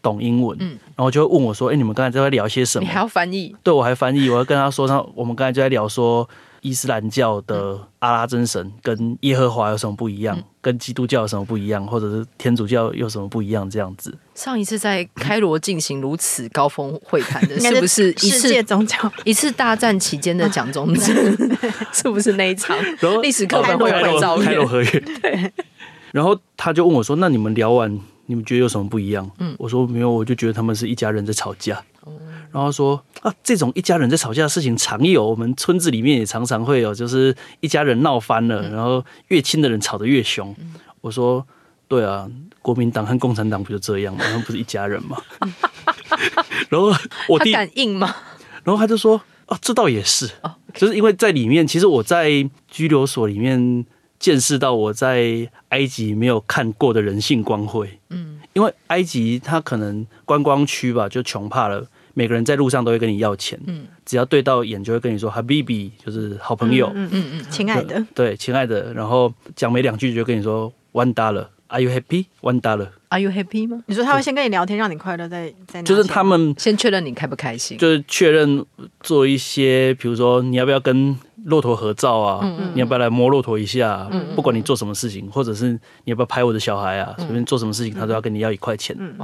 [0.01, 3.55] 懂英文，嗯，然后就会问我说：“哎、欸，你们刚才在聊些什么？”你还要翻译？
[3.63, 6.27] 对，我还翻译，我要跟他说：“他我们刚才就在聊说
[6.61, 10.37] 伊斯兰教的阿拉真神跟耶和华有什么不一样？
[10.61, 11.85] 跟基督教有什么不一样？
[11.85, 13.69] 或者是天主教有什么不一样？
[13.69, 14.15] 这样子。
[14.33, 21.15] 上一次在开罗进行如此高峰会谈的， 是不是一次世界宗教 一次大战期间的蒋中正？
[21.93, 22.77] 是不是那一场？
[23.21, 24.45] 历史课本会有照片。
[24.45, 24.89] 开罗合约。
[25.21, 25.51] 对。
[26.11, 31.83] 然后他就问我说：“那你们聊完，你们觉得有什么不一样？”嗯，我说没有，我就觉得他们是一家人在吵架。
[32.51, 40.55] 然后说啊，这种一家人在吵架的事情常有，我们村子里面也常常会有，就是一家人闹翻了，然后越亲的人吵得越凶。
[41.01, 41.45] 我说，
[41.89, 42.29] 对啊，
[42.61, 44.23] 国民党和共产党不就这样吗？
[44.23, 45.17] 他们不是一家人吗？
[46.69, 46.93] 然后
[47.27, 48.15] 我弟敢硬吗？
[48.63, 50.29] 然后他就说啊，这倒也是，
[50.73, 52.29] 就是因为在里面，其实我在
[52.69, 53.85] 拘留所里面
[54.25, 57.87] 见识到我在埃及没有看过的人性光辉。
[58.09, 61.85] 嗯，因为埃及它可能观光区吧，就穷怕了。
[62.15, 68.91] 每个人在路上都会跟你要钱，嗯，只要对到眼就会跟你说 “Habibi”，就是好朋友，嗯嗯嗯，亲爱的，对，亲爱的。
[68.95, 71.13] 然后讲没两句就跟你说 “One
[71.67, 72.25] dollar”，Are you happy?
[72.41, 73.83] One dollar，Are you happy 吗？
[73.87, 78.65] 你说他会先跟你聊天，让你快乐，再再就是他们先确认你开不开心，就是确认
[79.01, 82.39] 做一些，比如说你要不要跟骆驼合照啊？
[82.43, 84.07] 嗯嗯，你要不要来摸骆驼一下？
[84.11, 87.13] 嗯，不管你做什么事情，或者是你要不要拍我的小孩啊？
[87.17, 88.95] 随便做什么事情，他都要跟你要一块钱。
[88.99, 89.15] 嗯。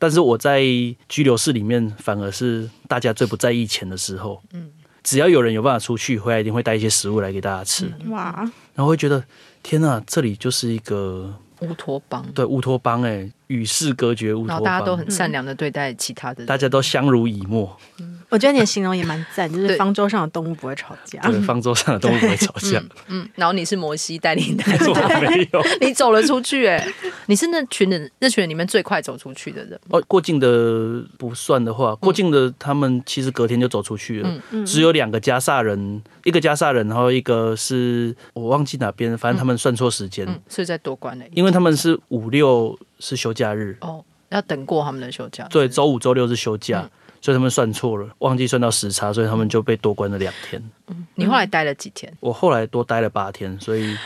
[0.00, 0.62] 但是我在
[1.08, 4.40] 拘留室里面，反而是大家最不在意钱的时候。
[4.52, 4.70] 嗯，
[5.02, 7.92] 只要有人有办法出去，回来一定会带一些食物来给大家吃。
[8.10, 8.32] 哇！
[8.74, 9.24] 然后会觉得，
[9.60, 12.24] 天哪，这里就是一个乌托邦。
[12.34, 14.48] 对，乌托邦哎，与世隔绝乌托邦。
[14.48, 17.76] 然后大家都很善良的对待其他的人，大家都相濡以沫。
[18.00, 21.18] 嗯 我觉得你的形容也蛮赞，就是方舟上的动物不会吵架。
[21.22, 22.82] 对，方舟上的动物不会 吵架。
[23.08, 24.94] 嗯，然后你是摩西带领的，我
[25.30, 26.86] 没有，你走了出去，哎，
[27.26, 29.80] 你是那群人那群人里面最快走出去的人。
[29.88, 34.30] 哦，过境的不算的话，过境的他们其实隔天就走出去了。
[34.50, 45.46] 嗯，只有两个加萨人，一个加萨人，然后一个是我忘记哪边，反正他们算错时间，所以在多关呢，因为他们是五六是休假日，哦，要等过他们的休假。
[45.48, 46.88] 对，周五、周六是休假。
[47.20, 50.62] 所以他们算错了，忘记算到时差，所以他们就被多关了两天。
[50.86, 52.12] 嗯，你后来待了几天？
[52.20, 53.96] 我后来多待了八天，所以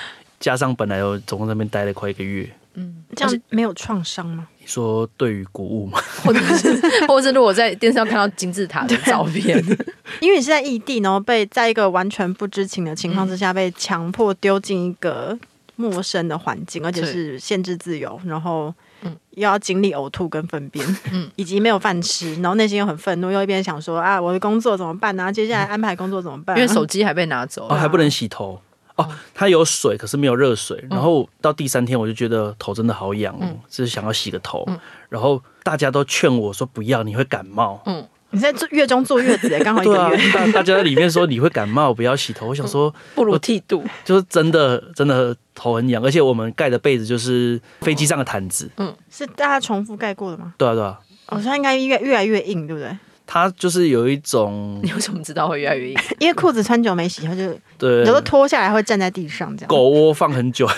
[0.40, 2.50] 加上本来我总共在那边待了快一个月。
[2.74, 4.48] 嗯，这样没有创伤吗？
[4.58, 6.00] 你说对于古物吗？
[6.24, 6.72] 或者是，
[7.06, 9.58] 或者是如果在电视上看到金字塔的照片，
[10.20, 15.38] 因为你是在异地，然后被在一个完全不知情的情况之下，被强迫丢进一个
[15.76, 18.74] 陌生的环境，而且是限制自由，然后。
[19.02, 25.32] 嗯，又要经历呕吐跟粪便，嗯，以及没有饭吃，然后内心又很愤怒，又一边想说啊，我的工作怎么办呢？
[25.32, 26.56] 接下来安排工作怎么办？
[26.56, 28.60] 因为手机还被拿走，哦，还不能洗头
[28.96, 29.08] 哦。
[29.34, 30.84] 它有水，可是没有热水。
[30.90, 34.66] 然后到第三天，我就觉得头真的好痒，嗯，就是想要洗个头。
[35.08, 37.82] 然后大家都劝我说不要，你会感冒。
[37.86, 38.06] 嗯。
[38.32, 40.16] 你在坐月中坐月子， 刚好一个月。
[40.16, 42.48] 对啊，大大家在里面说你会感冒，不要洗头。
[42.50, 48.70] 我想说，不如剃度，就是真的真的头很痒，而且我们盖的被子就是飞机上的毯子。
[48.78, 50.54] 嗯，是大家重复盖过的吗？
[50.58, 50.98] 对啊，对啊。
[51.28, 52.90] 哦，它应该越越来越硬，对不对？
[53.24, 55.98] 它就是有一种， 你为什么知道会越来越硬？
[56.18, 59.68] 因为裤子穿久没洗，它就对，有时候脱下来会站在地上这样。
[59.68, 60.68] 狗窝放很久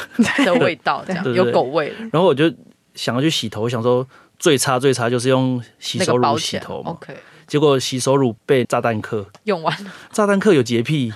[0.44, 1.92] 的味道，这样有狗味。
[2.12, 2.52] 然后我就
[2.94, 4.06] 想要去洗头，我想说
[4.38, 6.90] 最差最差就是用洗手乳洗头嘛。
[6.90, 7.14] OK。
[7.46, 9.26] 结果洗手乳被炸弹客。
[9.44, 9.92] 用完了。
[10.12, 11.12] 炸弹客有洁癖，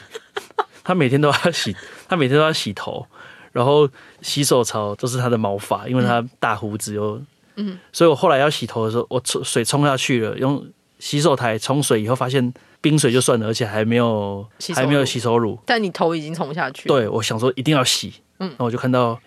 [0.84, 1.76] 他每天都要洗，
[2.08, 3.06] 他每天都要洗头，
[3.52, 3.88] 然后
[4.22, 7.20] 洗手槽都是他的毛发，因为他大胡子又，
[7.56, 10.66] 嗯，所以我后来要洗头的时候，我冲水冲下去了，用
[10.98, 19.20] 洗手台冲水以后，发现冰水就算了，而且还没有还没有洗手乳，但你头已经冲下去，对，我想说一定要洗，嗯，然后我就看到有。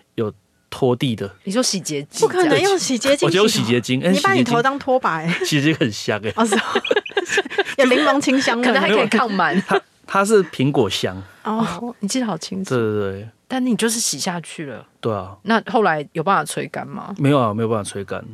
[0.72, 2.26] 拖地的，你说洗洁精？
[2.26, 4.00] 不可能用洗洁精，我就用洗洁精。
[4.00, 6.32] 你把你头当拖把哎，洗洁精很香哎，
[7.76, 9.60] 有柠檬清香，可能还可以抗螨。
[9.68, 12.74] 它它是苹果香哦，你记得好清楚。
[12.74, 14.86] 对对对，但你就是洗下去了。
[14.98, 17.14] 对啊，那后来有办法吹干吗？
[17.18, 18.24] 没有啊，没有办法吹干，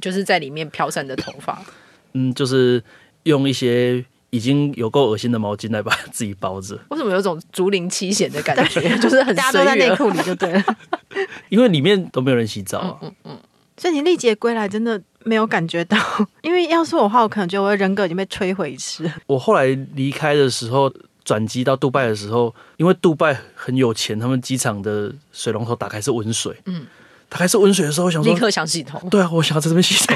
[0.00, 1.62] 就是在里面飘散的头发。
[2.14, 2.82] 嗯，就是
[3.24, 4.02] 用一些。
[4.32, 6.74] 已经有够恶心的毛巾来把自己包着。
[6.88, 8.80] 为什么有种竹林七贤的感觉？
[8.98, 10.64] 就是很大家都在内裤里就对了。
[11.50, 12.98] 因为里面都没有人洗澡啊。
[13.02, 13.38] 嗯嗯，嗯。
[13.76, 15.98] 所以你历劫归来真的没有感觉到？
[16.40, 19.10] 因为要是我的话，我可能觉得我的人格已经被摧毁一次。
[19.26, 20.90] 我后来离开的时候，
[21.24, 26.56] 转机到杜拜的时候，因为杜拜很有钱，他们机场的水龙头打开是温水。
[26.64, 26.86] 嗯。
[27.32, 29.00] 打开是温水的时候，我想说立刻想洗头。
[29.08, 30.14] 对啊，我想要在这边洗头。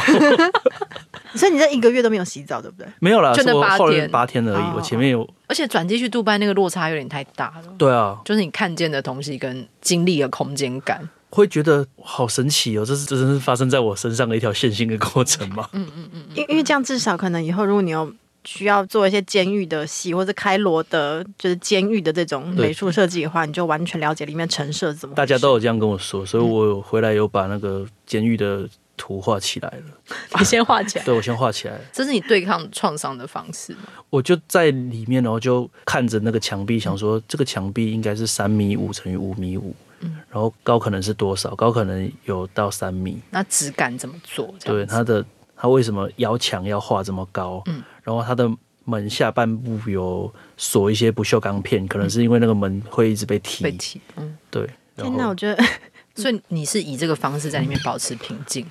[1.34, 2.86] 所以你这一个月都没有洗澡，对不对？
[2.98, 4.64] 没有啦，就那八天，八天而已。
[4.76, 7.72] 我前面有，而且转机去杜拜那个落差有点太大了。
[7.78, 12.84] 对啊，就是你看见的东西跟经历的空间感，会觉得好神奇哦！
[12.84, 15.66] 这是这真是发生在我身上的一条线性的过程吗？
[15.72, 18.12] 嗯嗯嗯，因因为这样至少可能以后如果你有
[18.46, 25.14] 需要做一些监狱的戏，或者开罗的，就是监狱的这种美术设计的话，你就完全了解里面陈设怎么。
[25.14, 29.84] 大家都有这样跟我说，所以我回来有把那个监狱的图画起来了。
[30.38, 31.78] 你先画起来，对，我先画起来。
[31.92, 33.80] 这是你对抗创伤的方式吗？
[34.08, 41.54] 我就在里面，然后就看着那个墙壁，想说这个墙壁应该是三米五乘以五米五，嗯，然后高可能是多少？
[41.56, 43.20] 高可能有到三米。
[43.30, 44.54] 那质感怎么做？
[44.64, 45.24] 对，它的。
[45.56, 47.62] 他为什么要墙要画这么高？
[47.66, 48.48] 嗯，然后他的
[48.84, 53.64] 门下半部有锁一些不锈钢片，可能是因为那个门会一直被踢。
[53.64, 54.68] 被踢，嗯，对。
[54.96, 55.64] 天哪，我觉得，
[56.14, 58.64] 所以你是以这个方式在里面保持平静，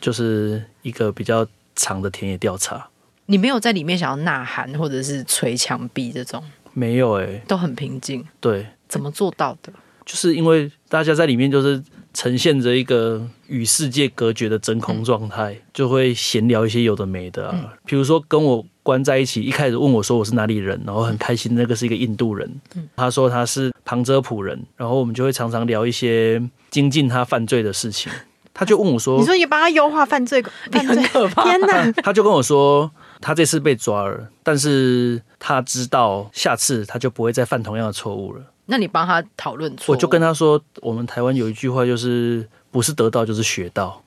[0.00, 2.88] 就是一个比较长的田野调查。
[3.26, 6.42] 你没有在里面想要呐喊或者是捶墙壁这种？
[6.72, 8.26] 没有哎、欸，都很平静。
[8.40, 9.72] 对，怎么做到的？
[10.04, 11.82] 就是因为大家在里面就是。
[12.16, 17.54] 呈现着一个与世界隔绝的真空状态，嗯、就会闲聊一些有的没的啊。
[17.54, 22.50] 嗯、比如说跟我关在一起，一开始问我说我是哪里人，然后很开心，那个是一个印度人。
[22.74, 28.10] 嗯、他说他是旁遮普人，然后我们就会常常聊一些精进他犯罪的事情。
[28.54, 30.42] 他就问我说： “你说你帮他优化犯罪？
[30.72, 31.44] 犯罪 可怕！
[31.44, 38.42] 天哪！”他就跟我说，他这次被抓了，但是他知道下次他就不会再犯同样的错误了。
[38.66, 39.94] 那你帮他讨论错？
[39.94, 44.02] 我就跟他说，我们台湾有一句话，就是不是得到就是学到，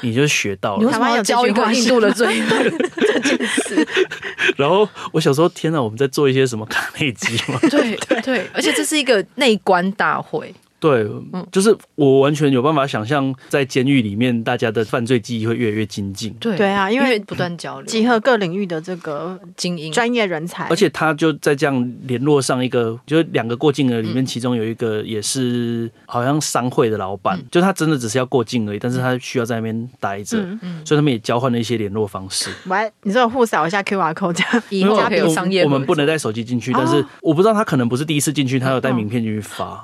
[0.00, 0.84] 你就是学到了。
[0.84, 2.62] 你台湾有教一个印度的罪犯
[2.96, 3.88] 这件事。
[4.56, 7.58] 然后我想说，天哪，我们在做一些什么卡内基吗？
[7.68, 10.54] 对对，而且这是一个内观大会。
[10.78, 11.08] 对，
[11.50, 16.32] 就是我完全有办法想象，在监狱里面，大家的犯罪记忆会越来越精进。
[16.34, 20.68] 对对啊，因为不断交流，集合各领域的这个精英、专业人才。
[20.68, 30.36] 而且他就在这样联络上一个，就是两个过境的里面，其中有一个也是好像商会的老板，就他真的只是要过境而已，但是他需要在那边待着，
[30.84, 32.50] 所以他们也交换了一些联络方式。
[32.66, 35.64] 喂，你说互扫一下 QR code，这样 以后可以商业。
[35.64, 39.64] 我们不能带手机进去，但是我不知道他可能不是第一次进去，他有带名片进去发。
[39.64, 39.80] 哦，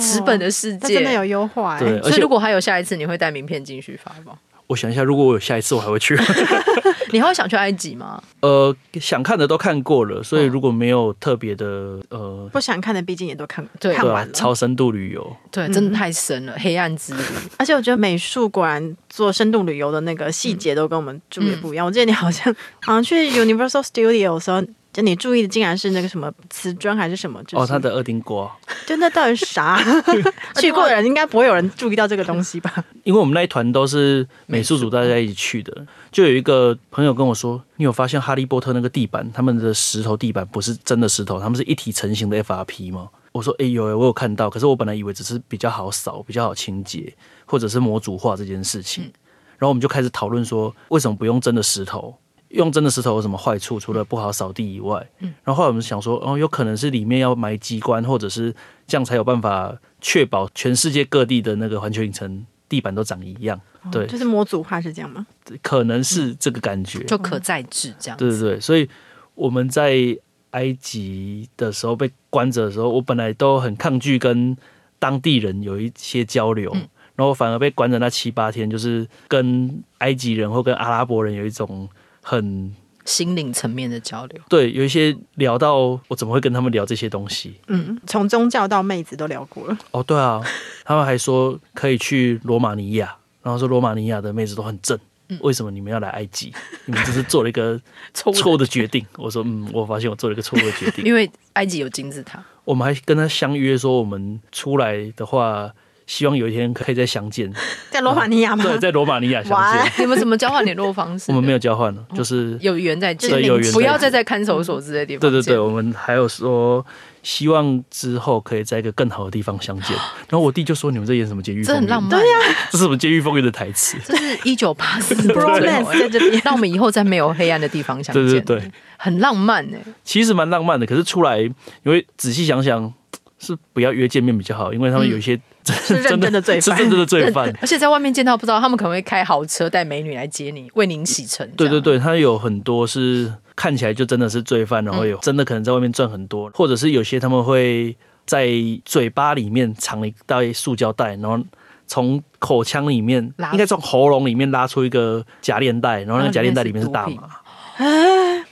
[0.00, 2.00] 纸本的世界真的有优化，对。
[2.02, 4.38] 所以如果还有下一次，你会带名片进去发吗？
[4.66, 6.18] 我想一下，如果我有下一次，我还会去。
[7.12, 8.20] 你还会想去埃及吗？
[8.40, 14.32] 呃，想看的都看过了，所以如果没有特别的呃，不想看的，毕竟也都看对看完了。
[14.32, 17.20] 超深度旅游，对，真的太深了，黑暗之旅。
[17.58, 21.84] 而且我觉得美术果然做深度旅游的那个细节都跟我们住的不一样。
[21.84, 24.62] 我记得你好像好像去 Universal Studio 的时候。
[24.94, 27.42] 就你注意的竟然是那个什么瓷砖还是什么？
[27.42, 28.48] 就是、哦，他的二丁锅。
[28.86, 29.78] 就那到底是啥？
[30.56, 32.72] 去过的人应该不会有人注意到这个东西吧？
[33.02, 44.48] 因为我们那一团都是美术组大家一起去的，就有一个朋友跟我说：“你有发现哈利波特那个地板，他们的石头地板不是真的石头，他们是一体成型的 FRP 吗？”我说：“哎、欸、有，我有看到。
[44.48, 47.12] 可是我本来以为只是比较好扫、比较好清洁，
[47.46, 49.02] 或者是模组化这件事情。
[49.02, 49.12] 嗯、
[49.58, 52.16] 然后我们就开始讨论说，为什么不用真的石头？”
[52.54, 53.80] 用真的石头有什么坏处？
[53.80, 58.54] 除了不好扫地以外，嗯，然后后来我们想说，哦，有可能是里面要埋机关，或者是
[58.86, 65.26] 这样才有办法确保全世界各地的那个环球影城地板都长一样，对，就是模组化是这样吗？
[65.62, 68.16] 可能是这个感觉，就可再制这样。
[68.16, 68.88] 对对对，所以
[69.34, 70.16] 我们在
[70.52, 74.56] 埃及的时候被关着的时候，我本来都很抗拒跟
[75.00, 76.72] 当地人有一些交流，
[77.16, 81.88] 然后反而被关着那七八天，就是跟埃及人或跟阿拉伯人有一种。
[82.24, 87.54] 很心灵层面的交流，对，有一些聊到我怎么会跟他们聊这些东西？
[87.66, 89.78] 嗯，从宗教到妹子都聊过了。
[89.90, 90.42] 哦，对啊，
[90.84, 96.50] 他们还说可以去罗马尼亚，然后说罗马尼亚的妹子都很正，嗯、为什么你们要来埃及？
[96.86, 97.78] 你们只是做了一个
[98.14, 99.04] 错误的决定。
[99.18, 102.42] 我说，嗯，我发现我做了一个错误的决定，因为埃及有金字塔。
[102.64, 105.70] 我们还跟他相约说，我们出来的话。
[106.06, 107.50] 希望有一天可以再相见，
[107.90, 108.64] 在罗马尼亚吗？
[108.64, 109.92] 对，在罗马尼亚相见。
[110.04, 111.26] 你们怎么交换联络方式？
[111.28, 113.72] 我们没有交换了，就是有缘再见，有缘。
[113.72, 115.20] 不要再在看守所之类的地方。
[115.20, 116.84] 对对对，我们还有说，
[117.22, 119.96] 希望之后可以在一个更好的地方相见。
[120.28, 121.64] 然后我弟就说：“你们在演什么监狱？
[121.64, 122.38] 这很浪漫，对呀，
[122.70, 123.96] 这是什么监狱风云的台词？
[124.04, 128.26] 这是一九八四 Romance 在这边，让我们以后在没有黑暗的地方相见。
[128.26, 130.84] 对对对，很浪漫哎，其实蛮浪漫的。
[130.84, 132.92] 可是出来，因为仔细想想，
[133.38, 135.40] 是不要约见面比较好，因为他们有一些。”
[135.72, 137.52] 是认真的罪犯，是真正的罪犯。
[137.62, 141.50] 而且在外面见到不知道，他们可能会开豪车带美女来接你，为您洗尘。
[141.56, 148.48] 对对对，他有很多是看起来就真的是罪犯，然后有真的可能在外面赚很多，或者是有些他们会在
[148.84, 151.38] 嘴巴里面藏一袋塑胶袋，然后
[151.86, 153.22] 从口腔里面，
[153.52, 157.28] 应该从喉咙里面拉出一个夹链袋，然后那个夹链袋里面是大麻。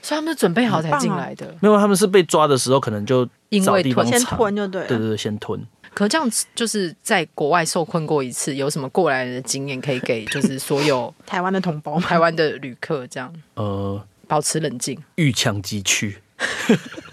[0.05, 1.47] 所以他们是准备好才进来的。
[1.61, 3.25] 没有，他们是被抓的时候可能就
[3.65, 5.65] 找地方先吞就对，对对对，先吞。
[5.95, 10.25] 可这样子就是在国外受困过一次，有什么过来人的经验可以给？
[10.27, 13.33] 就是所有 台湾的同胞、台湾的旅客这样。
[13.55, 16.19] 呃，保持冷静，遇强即去。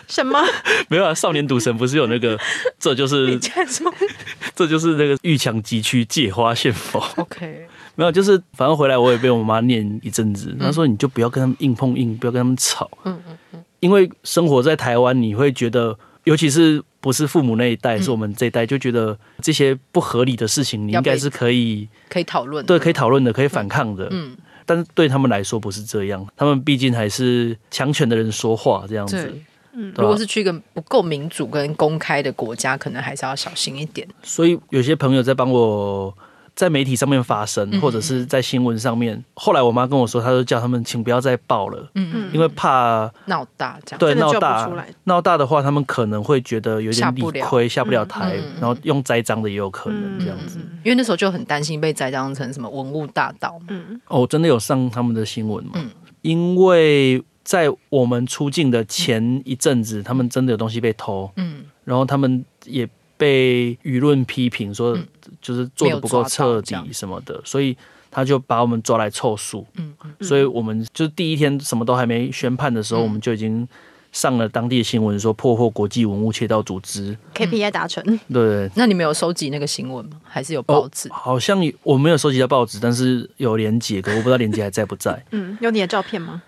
[0.07, 0.39] 什么？
[0.89, 1.13] 没有啊！
[1.13, 2.35] 少年赌神不是有那个，
[2.79, 3.37] 这就是
[4.55, 6.99] 这就是那个遇强即去，借花献佛。
[7.17, 10.55] OK，没有，就是反正回来我也被我妈念一阵子。
[10.59, 13.63] 她说：“你就不要跟他们硬碰硬，不要跟他们吵。”嗯嗯嗯。
[13.81, 24.07] 因为生活在台湾，你会觉得，尤其是不是父母那一代，是我们这一代，就觉得这些不合理的事情，你应该是可以可以讨论，对，可以讨论的，可以反抗的。
[24.11, 24.35] 嗯。
[24.65, 29.33] 但是对他们来说不是这样，他们毕竟还是强权的人说话这样子。
[29.73, 34.07] 嗯，如果是去一个不够民主跟公开的国家，可能还是要小心一点。
[34.21, 36.15] 所以有些朋友在帮我
[36.59, 39.23] 在媒体上面发声，或者是在新闻上面。
[39.33, 43.97] 后来我妈跟我说，她就叫他们请不要再报了，嗯嗯，因为怕闹大这样。
[43.97, 44.69] 对，闹大
[45.05, 50.59] 闹大的话，他们可能会觉得有点理亏，下不了台，然后用栽赃的也有可能这样子。
[50.83, 53.57] 因为那时候就很担心被栽赃成什么文物大盗。
[53.69, 55.79] 嗯，哦，真的有上他们的新闻吗？
[56.23, 57.23] 因为。
[57.41, 62.87] 在我们出境的前一阵子，他们真的有东西被偷，嗯，然后他们也
[63.17, 64.95] 被舆论批评说，
[65.41, 67.75] 就是做的不够彻底什么的，所以
[68.11, 73.67] 他就把我们抓来凑数，嗯，所以我们就是第一天什么都还没宣判的时候，我们就已经
[74.11, 78.03] 上了当地的新闻，说破获国际文物窃盗组织，KPI 达成，
[78.33, 78.69] 对。
[78.75, 80.19] 那你们有收集那个新闻吗？
[80.23, 81.07] 还是有报纸？
[81.11, 85.23] 好像我没有收集到报纸，但是有连结，可我不知道连结还在不在。
[85.29, 86.41] 嗯，有你的照片吗？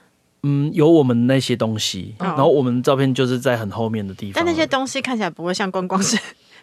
[0.43, 4.33] 嗯，有我们那些东西，然后我们照片就是在很后面的地方。
[4.33, 6.17] 但那些东西看起来不会像观光市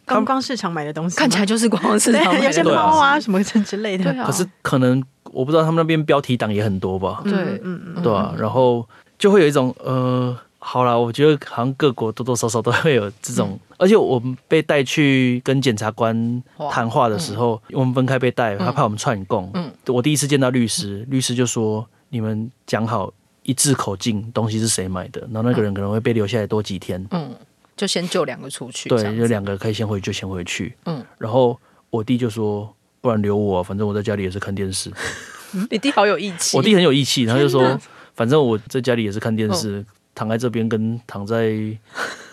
[0.08, 4.12] 观光市场买的东西，看起来就是观光市场买的，有些猫啊什么之类的。
[4.24, 5.02] 可是可能
[5.32, 7.20] 我不知道他们那边标题党也很多吧？
[7.24, 7.32] 对，
[7.62, 8.86] 嗯嗯，对啊，然后
[9.18, 19.50] 就会有一种呃，好啦，我觉得好像各国多多少少都会有这种，而且我们被带去跟检察官谈话的时候，我们分开被带，他怕我们串供。
[19.54, 23.12] 嗯，我第一次见到律师，律师就说：“你们讲好。”
[23.44, 25.22] 一致口径，东西是谁买的？
[25.32, 27.02] 然后那个人可能会被留下来多几天。
[27.12, 27.30] 嗯，
[27.78, 28.90] 就先救两个出去。
[28.90, 30.74] 对，就两个可以先回去就先回去。
[30.84, 31.58] 嗯，然后
[31.88, 34.92] 我弟就说：“不然留我，反正我在家里也是看电视。
[35.70, 36.56] ”你弟好有义气。
[36.56, 37.78] 我弟很有义气，他就说
[38.14, 41.54] ：“反正我在家里也是看电视，躺在这边跟躺在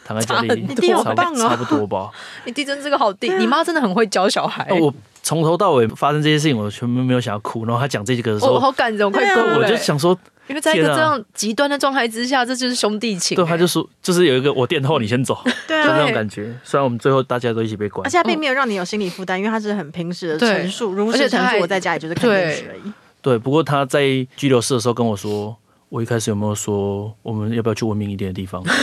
[0.06, 2.10] 躺在家里，你弟好棒哦，差不多吧。”
[2.46, 4.66] 你弟真是个好弟，你妈真的很会教小孩。
[4.80, 7.66] 我从头到尾发生这些事情，我全部没有想要哭。
[7.66, 9.58] 然后他讲这几个的时候，我好感人，快哭了。
[9.58, 10.18] 我就想说。
[10.48, 13.36] 因为在一个这样极端的状态之下，这就是兄弟情。
[13.36, 15.36] 对，他就说，就是有一个我垫后，你先走，
[15.68, 16.56] 对，就那种感觉。
[16.64, 21.58] 虽然我们最后大家都一起被关，而且他并没有让你有心理负担，因为他是很平时的陈述，如实陈述。
[21.62, 22.94] 我在家里就是看电视而已。
[23.24, 24.02] 对，不过他在
[24.38, 25.58] 拘留室的时候跟我说，
[25.96, 28.62] 我一开始有没有说我们要不要去文明一点的地方？
[28.64, 28.76] 啊，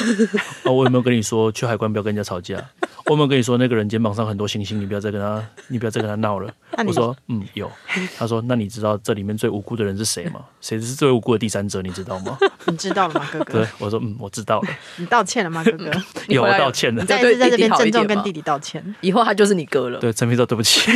[0.73, 2.57] 我有没有跟你说去海关不要跟人家吵架？
[3.05, 6.51] 我有没有跟你说那个人肩膀上很多星星，你不要再跟他，你不要再跟他闹了。
[6.87, 7.71] 我说嗯有。
[8.17, 10.41] 他说那你知道这里面最无辜的人是谁吗？
[10.63, 11.83] 谁是最无辜的第三者？
[11.83, 12.39] 你知道吗？
[12.65, 13.53] 你知道了吗，哥哥？
[13.61, 14.69] 对，我说嗯我知道了。
[14.97, 15.91] 你道歉了吗，哥哥？
[16.33, 17.05] 有，我道歉了。
[17.05, 19.99] 再次在这边郑重跟弟弟道歉，以后他就是你哥了。
[20.01, 20.91] 对，陈皮说对不起。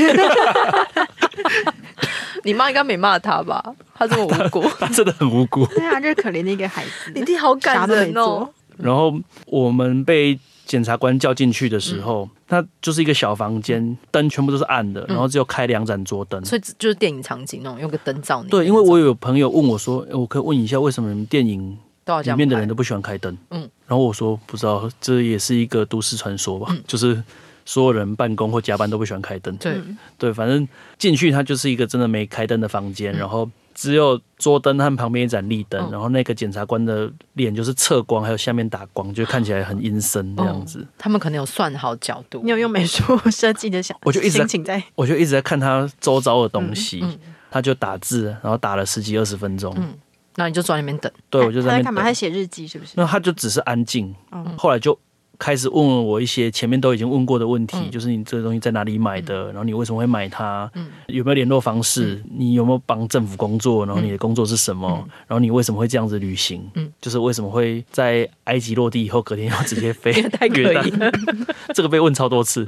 [2.46, 3.62] 你妈应该没骂他吧？
[3.94, 5.66] 他这么无辜， 他真的很无辜。
[5.66, 7.12] 对啊，就是可怜的一个孩子。
[7.14, 8.48] 你弟好感人哦。
[8.78, 9.14] 然后
[9.46, 10.38] 我们被。
[10.66, 18.50] 检察官叫进去的时候，他就是一个小房间，灯全部都是暗的，然后只有开两盏桌灯，所以就是电影场景那种，用个灯照你。
[18.50, 21.78] 对，因为我有朋友问我说：“我可以问一下，为什么你们电影
[22.24, 26.76] 里面的人都不喜欢开灯？”嗯，然后我说：“不知道，这也是一个都市传说吧？
[26.84, 27.22] 就是
[27.66, 29.78] 所有人办公或加班都不喜欢开灯。”对，
[30.16, 33.46] 对，反正进去它就是一个真的没开灯的房间，然后。
[33.78, 40.86] 只有桌灯和旁边一盏立灯，然后那个检察官的脸就是侧光，还有下面打光，就看起来很阴森这样子。
[40.96, 47.04] 他们可能有算好角度，你有用美术设计的想，我就一直在，我就一直在看他周遭的东西，
[47.50, 49.92] 他就打字，然后打了十几二十分钟，嗯，
[50.36, 52.00] 那你就坐在那边等，对，我就在那边干嘛？
[52.00, 52.92] 他写日记是不是？
[52.96, 54.14] 那他就只是安静，
[54.56, 54.98] 后来就。
[55.38, 70.12] 开始问问我一些前面都已经问过的问题，嗯、就是你这个东西在哪里买的，嗯、然后你为什么会买它，嗯、有没有联络方式，嗯、你有没有帮政府工作，然后你的工作是什么，嗯、然后你为什么会这样子旅行，嗯、就是为什么会在埃及落地以后隔天要直接飞
[70.54, 71.44] 约旦？
[71.74, 72.66] 这个被问超多次，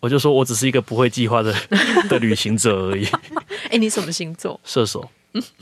[0.00, 1.54] 我就说我只是一个不会计划的
[2.08, 3.06] 的旅行者而已。
[3.68, 4.58] 哎、欸，你什么星座？
[4.64, 5.08] 射手。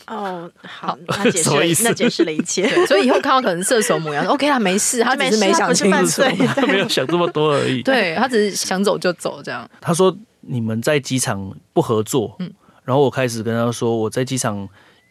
[0.06, 1.50] 哦，好，那解释
[1.84, 6.22] 那解释了一切， 所以以后看到可能射手模样， OK，他没事，他只是没想清楚，
[6.54, 7.82] 他没有想这么多而已。
[7.82, 9.68] 对，他只是想走就走这样。
[9.80, 12.50] 他说你们在机场不合作，嗯，
[12.84, 14.66] 然后我开始跟他说我在机场，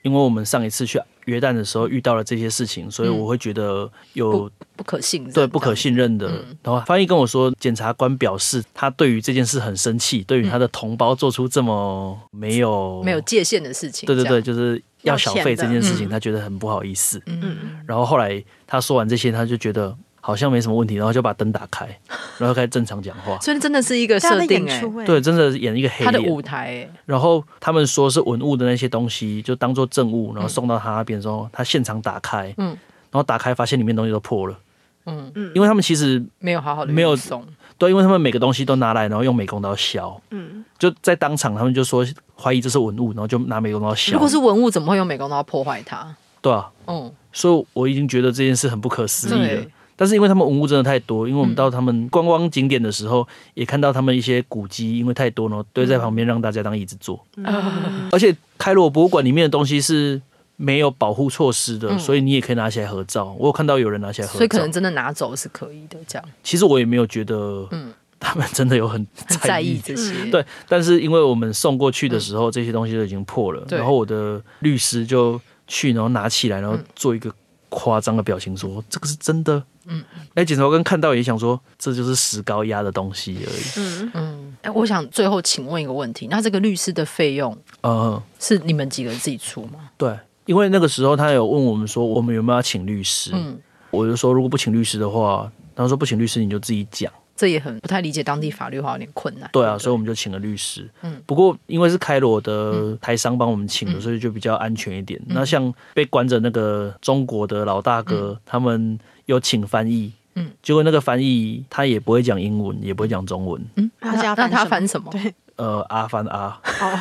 [0.05, 6.29] 因为我们上一次去约旦的时候遇到了这些事情，所以我会觉得有不，不可信任，对不可信任的。
[6.29, 17.19] 嗯、然后翻译跟我说，检察官表示他对于这件事很生气，对于他的同胞做出这么没有没有界限的事情，对对对，就是要小费这件事情，嗯、他觉得很不好意思。
[17.25, 19.97] 嗯，然后后来他说完这些，他就觉得。
[20.25, 21.87] 好像没什么问题，然后就把灯打开，
[22.39, 23.37] 然后开始正常讲话。
[23.37, 26.05] 所以真的是一个设定哎、欸，对，真的演一个黑脸。
[26.05, 26.89] 他的舞台哎。
[27.05, 34.57] 然后他们说是文物的那些东西，就当做证物，然后送到他那边的时候，他现场打开，嗯，然后打开发现里面东西都破了，
[35.05, 37.45] 嗯嗯，因为他们其实没有好好的没有送，
[37.77, 42.03] 对，因为他们每个东西都拿来，然后用美工刀削，嗯，就在当场，他们就说
[42.35, 44.13] 怀疑这是文物，然后就拿美工刀削。
[44.13, 46.15] 如果是文物，怎么会用美工刀破坏它？
[46.41, 49.63] 对啊，嗯，所以我已经觉得这件事很不可思议了。
[49.95, 57.25] 但是因为他们文物真的太多，因为我们到他们观光景点的时候，也看到他们一些古迹，因为太多呢，堆在旁边让大家当椅子坐。
[57.37, 57.45] 嗯、
[58.11, 60.21] 而且开罗博物馆里面的东西是
[60.57, 63.35] 没有保护措施的，嗯、所以你也可以拿起来合照。
[63.39, 65.97] 我有看到有人拿起来合照，所以可能真的拿走是可以的。
[66.07, 67.67] 这样，其实我也没有觉得，
[68.19, 70.29] 他们真的有很在意，在意这些。
[70.31, 77.31] 对，但是因为我们送过去的时候，这些东西都已经破了，嗯、然后我的律师就去，然后拿起来，然后做一个
[77.69, 79.63] 夸张的表情说，说这个是真的。
[79.87, 80.03] 嗯，
[80.33, 83.63] 哎，检察官看到也想说，这就是石膏压的东西而已。
[83.77, 89.91] 嗯嗯，哎，我想最后请问一个问题，那这个律师的费用，嗯，是你们几个人自己出吗？
[89.95, 93.29] 对，因为那个时候他有问我们说，我们有没有要请律师？
[93.33, 93.59] 嗯，
[93.91, 97.11] 我就说如果不请律师的话，他说不请律师你就自己讲。
[97.35, 99.49] 这也很不太理解当地法律的话，有点困难。
[99.51, 100.89] 对啊，对对，所以我们就请了律师。
[101.01, 105.19] 嗯，不过因为是开罗的台商帮我们请的，嗯、所以就比较安全一点。
[105.27, 110.13] 嗯、那像被关着那个中国的老大哥，嗯、他们有请翻译。
[110.35, 113.61] 嗯，结果那个翻译他也不会讲英文，也不会讲中文。
[113.75, 115.11] 嗯，那那他翻什么？
[115.11, 116.57] 对，呃，阿翻阿。
[116.81, 116.99] 哦，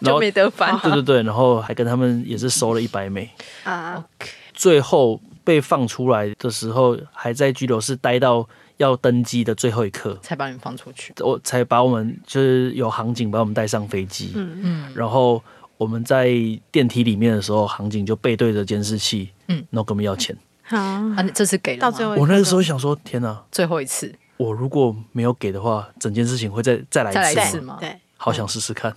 [0.02, 0.78] 就没得翻。
[0.80, 3.30] 对对对，然后还跟他们也是收了一百美。
[3.64, 4.30] 啊，OK。
[4.54, 8.48] 最后被放出来的时候，还在拘留室待到。
[8.78, 11.12] 要登机的最后一刻，才把你们放出去。
[11.20, 14.32] 我才把我们就是有航警把我们带上飞机。
[14.34, 14.92] 嗯嗯。
[14.94, 15.42] 然后
[15.76, 16.28] 我们在
[16.72, 20.36] 电梯里面的时候，航警就背对着监视器，嗯，然后跟我们要钱。
[20.62, 21.80] 好啊，这次给了。
[21.80, 24.12] 到最后，我那个时候想说，天哪，最后一次。
[24.36, 27.76] 我如果没有给的话，整件事情会再再来一次吗？
[27.78, 28.92] 对，好想试试看。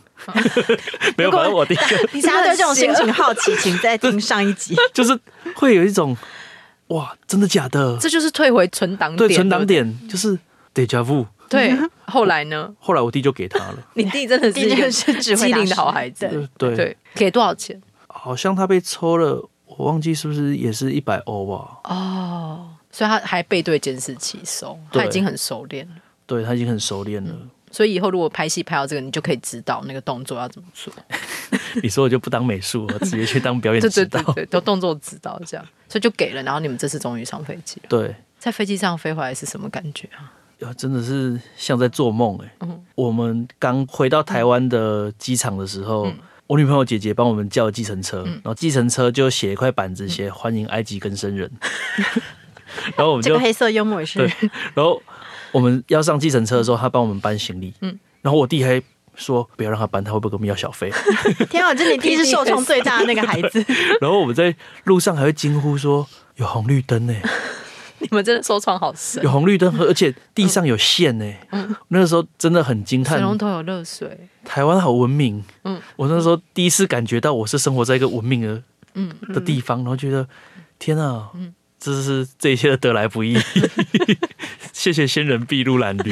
[1.15, 2.09] 没有，反正我第一个。
[2.13, 4.75] 你大家对这种心情好奇， 请再听上一集。
[4.93, 5.19] 就是
[5.53, 6.17] 会有一种。
[6.88, 7.98] 哇，真的假的？
[8.00, 9.28] 这就是退回存档点。
[9.28, 10.38] 对，存档点就是
[10.74, 11.26] deja vu。
[11.50, 11.74] 对，
[12.08, 12.74] 后来呢？
[12.80, 13.78] 后来我弟就给他了。
[13.96, 16.28] 你弟真的是一个是机灵的好孩子。
[16.58, 17.82] 对对，给多少钱？
[18.08, 21.80] 好像他被抽了，我忘记是不是也是一百欧吧？
[21.84, 25.96] 哦，所以他还背对监视器收，他已经很熟练了。
[26.26, 27.34] 对，他已经很熟练了。
[27.72, 30.92] 所以以后如果拍戏拍到这个，你就可以知道那个动作要怎么做。
[31.84, 36.44] 你说我就不当美术，我直接去当表演指导，对对对，都动作指导这样，所以就给了。
[36.44, 37.88] 然后你们这次终于上飞机了。
[37.90, 40.74] 对，在飞机上飞回来是什么感觉啊？
[40.76, 42.56] 真的是像在做梦哎。
[42.62, 46.12] 嗯，我们刚回到台湾的机场的时候，
[46.48, 51.52] 我女朋友姐姐帮我们叫计程车，然后计程车就写一块板子写欢迎埃及更生人。
[52.98, 54.20] 然后我们就黑色幽默也是。
[54.74, 55.02] 然后
[55.52, 57.74] 我们要上计程车的时候，他帮我们搬行李。
[57.82, 58.82] 嗯，然后我弟还。
[59.18, 60.89] 说不要让他搬，他会不会跟我们要小费？
[61.49, 63.63] 天啊，这你弟是受创最大的那个孩子。
[63.99, 64.55] 然后我们在
[64.86, 66.07] 路上还会惊呼说
[66.38, 67.13] ：“有红绿灯呢！”
[67.99, 69.24] 你们真的受创好深。
[69.24, 71.34] 有红绿灯，而且地上有线呢。
[71.51, 73.18] 嗯，那个时候真的很惊叹。
[73.18, 74.30] 水龙头有热水。
[74.45, 75.43] 台湾好文明。
[75.63, 78.61] 嗯，我那时候第一次感觉到我是生活在一个文明的
[78.93, 80.28] 嗯的地方，然后觉得
[80.78, 83.38] 天啊，嗯，这是这一切的得来不易。
[84.73, 86.11] 谢谢仙人筚路蓝缕，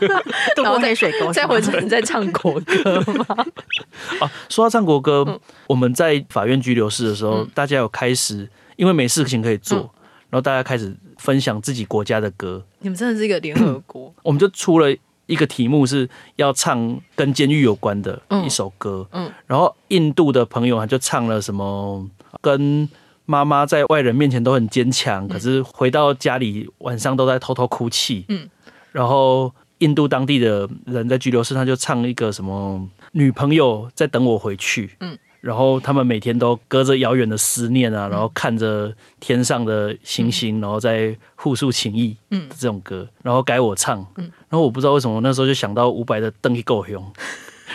[0.56, 3.26] 然后在水沟，再回程在唱国歌吗？
[4.20, 9.90] 啊，说到唱国歌，嗯、我们在法院拘留室的时候，嗯、大家有开始，因为没事情可以做，嗯、
[10.30, 12.64] 然后大家开始分享自己国家的歌。
[12.80, 14.88] 你们真的是一个联合国， 我们就出了
[15.26, 19.06] 一个题目，是要唱跟监狱有关的一首歌。
[19.12, 22.08] 嗯，嗯然后印度的朋友他就唱了什么
[22.40, 22.88] 跟。
[23.30, 28.24] 妈妈在外人面前都很坚强，可是回到家里晚上都在偷偷哭泣。
[28.30, 28.48] 嗯，
[28.90, 34.96] 然后印度当地的人在拘留室，他就唱一个什么女朋友在等我回去。
[35.00, 42.16] 嗯，然后他们每天都隔着遥远的思念啊，然后看着天上的星星，然后在互诉情谊。
[42.30, 43.98] 嗯，这种歌，然后改我唱。
[44.16, 47.04] 嗯，然后我不知道为什么那时候就想到伍佰的《邓一够凶》。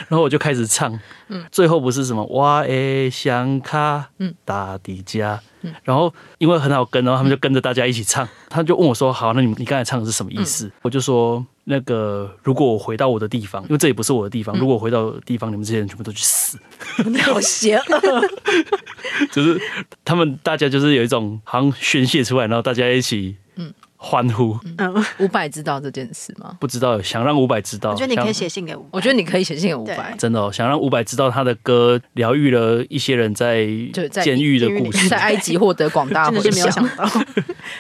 [0.07, 16.57] 然后我就开始唱，嗯，最后不是什么哇诶香卡，嗯，大迪加，嗯，然后因为很好跟，然后他们就跟着大家一起唱，他就问我说：“好，那你你刚才唱的是什么意思？”我就说：“那个如果我回到我的地方，因为这也不是我的地方，如果我回到地方，你们这些人全部都去死。
[17.05, 18.21] ”你好邪恶，
[19.31, 19.59] 就是
[20.05, 23.42] 他们大家就是有一种好像宣泄出来，然后大家一起，嗯。
[24.05, 26.57] 欢呼，嗯，伍佰知道这件事吗？
[26.59, 27.91] 不知道，想让伍佰知道。
[27.91, 33.65] 我觉得你可以写信给伍佰，我觉得你可以写信给伍佰，真的哦，想让伍佰知道他的歌疗愈了一些人在
[34.21, 36.43] 监狱的故事，在埃及获得广大回响。
[36.43, 37.25] 真的是没有想到，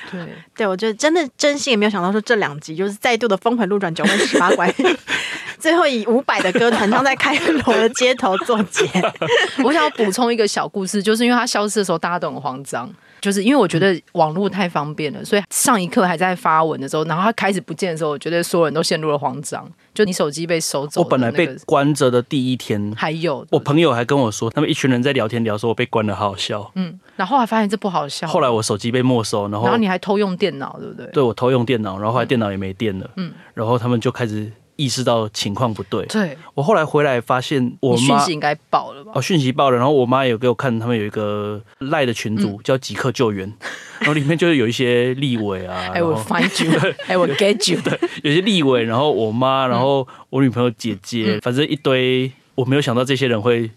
[0.09, 4.73] 对 对，我觉得真的真心也没有想到说这两集就是再度的峰回路转，九弯十八拐，
[5.59, 8.85] 最后以伍佰的歌团唱在开罗的街头作结。
[9.61, 12.89] 我想要补充一个小故事，就是因为他消失的时候，大家都很慌张。
[13.21, 19.69] 就是因为我觉得网络太方便了，所以上一刻还在发文的时候，然后他开始不见的时候，我觉得所有人都陷入了慌张。
[19.93, 26.71] 就你手机被收走，我本来被关着的第一天，还有我朋友还跟我说，他们一群人在聊天聊说我被关了，好好笑。
[26.75, 28.27] 嗯，然后还发现这不好笑。
[28.27, 31.05] 后来我手机被没收，然后然后你还偷用电脑，对不对？
[31.07, 33.09] 对，我偷用电脑，然后后来电脑也没电了。
[33.17, 34.51] 嗯，然后他们就开始。
[34.75, 39.11] 意识到情况不对，对，我后来回来发现我妈讯息应该爆了吧？
[39.15, 43.51] 哦，讯息爆了，然后我妈有给我看，他们有一个赖的群组、嗯、叫即刻救援，
[43.99, 52.31] 然后里面就是有一些立委啊，I will find you, I will get you，对，有些立委，然后我妈，然后我女朋友姐姐，嗯、反正一堆。
[52.55, 53.67] 我没有想到这些人会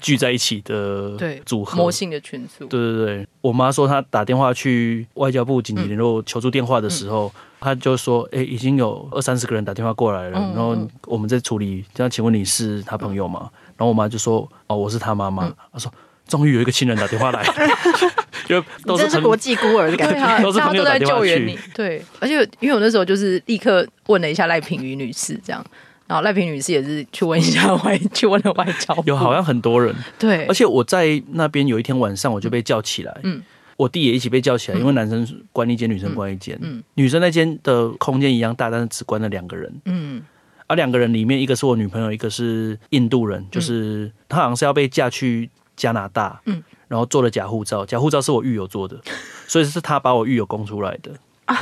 [0.00, 2.66] 聚在一起的组合，魔性的群组。
[2.66, 7.32] 对对对，我妈说她打电话去外交部紧急联络求助电话的时候，
[7.64, 11.82] 她就说：“哎，已经有二三十个人打电话过来了，然后我们在处理。
[11.94, 15.90] 这样，请问你是他朋友吗？”然后我妈就说：“哦，我是他妈妈。”她说
[16.28, 17.42] ：“终于有一个亲人打电话来，
[18.46, 25.64] 就都是国际孤儿的感觉，都是朋友在救援你。”对，而且因为我那时候就是立刻问了一下赖品妤女士，这样。
[26.06, 28.94] 然后赖平女士也是去问一下外， 去问了外交。
[29.06, 33.42] 有好像很多人对，而且我在那边有一天晚上我就被叫起来，嗯，
[33.84, 40.22] 我弟也一起被叫起来，因为男生关一间，女生关一间，嗯，女生那间的空间一样大，但是只关了两个人，嗯，
[40.66, 48.98] 而两个人里面一个是我女朋友，一个是印度人，就是她好像是要被嫁去加拿大，嗯，然后做了假护照，假护照是我狱友做的，
[49.46, 51.12] 所以是他把我狱友供出来的。
[51.44, 51.56] 啊。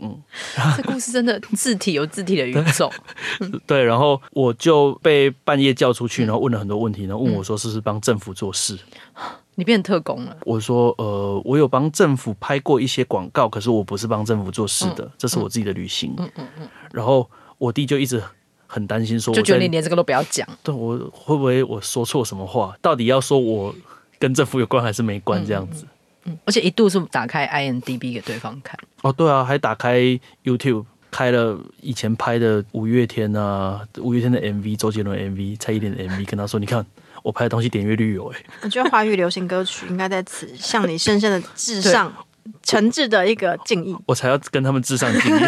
[0.00, 0.20] 嗯，
[0.76, 2.90] 这故事真的字体有字体的宇宙。
[3.64, 8.76] 对，然后我就被半夜叫出去，然后问了很多问题，然后问我说是不是帮政府做事？
[9.56, 10.36] 你变特工了？
[10.44, 16.14] 我说呃，我有帮政府拍过一些广告，可是我不是帮政府做事的，这是我自己的旅行。
[16.18, 16.68] 嗯嗯嗯。
[16.92, 17.28] 然后
[17.58, 18.22] 我弟就一直
[18.66, 20.48] 很担心说，就觉得你连这个都不要讲。
[20.62, 22.76] 对，我会不会我说错什么话？
[22.80, 23.74] 到底要说我
[24.18, 25.44] 跟政府有关还是没关？
[25.46, 25.86] 这样子。
[26.24, 28.78] 嗯，而且一度是打开 IMDB 给对方看。
[29.02, 30.00] 哦，对啊，还打开
[30.42, 36.84] YouTube 开了以前拍的五月天啊，五月天的 MV，周杰伦 MV，蔡依林的 MV，跟他说：“你看
[37.24, 42.12] 我拍的东西点阅率有哎。”我觉得华语流行歌曲应该在此向你深深的致上
[42.62, 43.96] 诚挚的一个敬意。
[44.06, 45.40] 我才要跟他们致上敬意，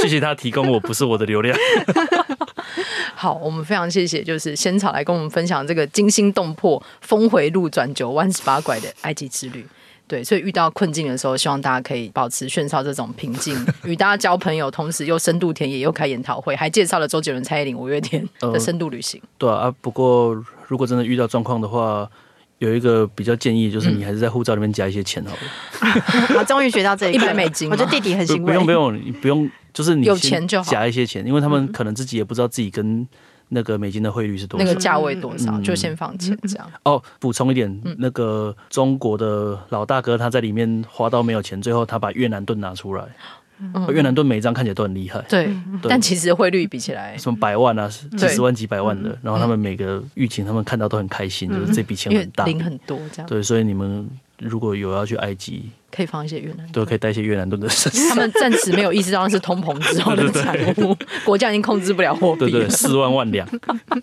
[0.00, 1.56] 谢谢他提供我不是我的流量。
[3.14, 9.66] 好，我们非常谢谢，就是仙草来跟我们分享这个惊心动魄、峰回路转、九弯十八拐的埃及之旅。
[10.08, 13.54] 对，所以遇到困境的时候，希望大家可以保持炫少这种平静，
[13.84, 19.20] 与大家交朋友，同时又深度田野，又开研讨会，还介绍了周杰伦、蔡依林、五月天的深度旅行。
[19.22, 20.34] 呃、对啊，啊，不过
[20.66, 22.08] 如果真的遇到状况的话，
[22.56, 26.02] 有一个比较建议，就是你还是在护照里面加一些钱好了。
[26.38, 28.46] 我终于学到这一百美金，我觉得弟弟很辛苦。
[28.46, 33.06] 不用不用，你不用，就是你有钱就好，加一些钱，因为他们可能自己也不知道自己跟。
[33.48, 34.64] 那个美金的汇率是多少？
[34.64, 35.52] 那个价位多少？
[35.52, 36.70] 嗯、就先放钱这样。
[36.84, 43.04] 哦，补充一点，嗯、那个中国的老大哥他在里面花到没有钱，最后他把越南盾拿出来。
[43.60, 45.20] 嗯、越南盾每一张看起来都很厉害。
[45.28, 45.46] 对，
[45.82, 53.28] 对但其实汇率比起来，什么百万啊，几十万、几百万的，然后他们每个狱警他们看到都很开心，嗯、就是这笔钱很大，领很多这样。
[53.28, 54.08] 对，所以你们。
[54.40, 58.10] 如果有要去埃及，可以放一些越南盾，对，可以带一些越南盾的身上。
[58.10, 62.40] 他们暂时没有意识到那是通膨之后的产物， 国家已经控制不了货币。
[62.50, 63.48] 对对，四万万两。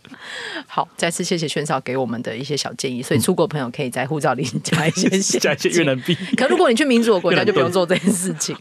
[0.67, 3.01] 好，再次谢谢轩少给我们的一些小建议。
[3.01, 6.15] 所以出国朋友可以在护照里加一些加一些越南币。
[6.35, 8.55] 可如果你去民主的国家，就不用做这件事情。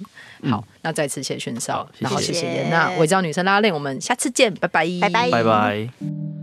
[0.51, 6.34] 好，那再次谢谢炫少，然后谢谢颜讷，违章女生拉链，我们下次见，拜拜，拜拜，拜拜。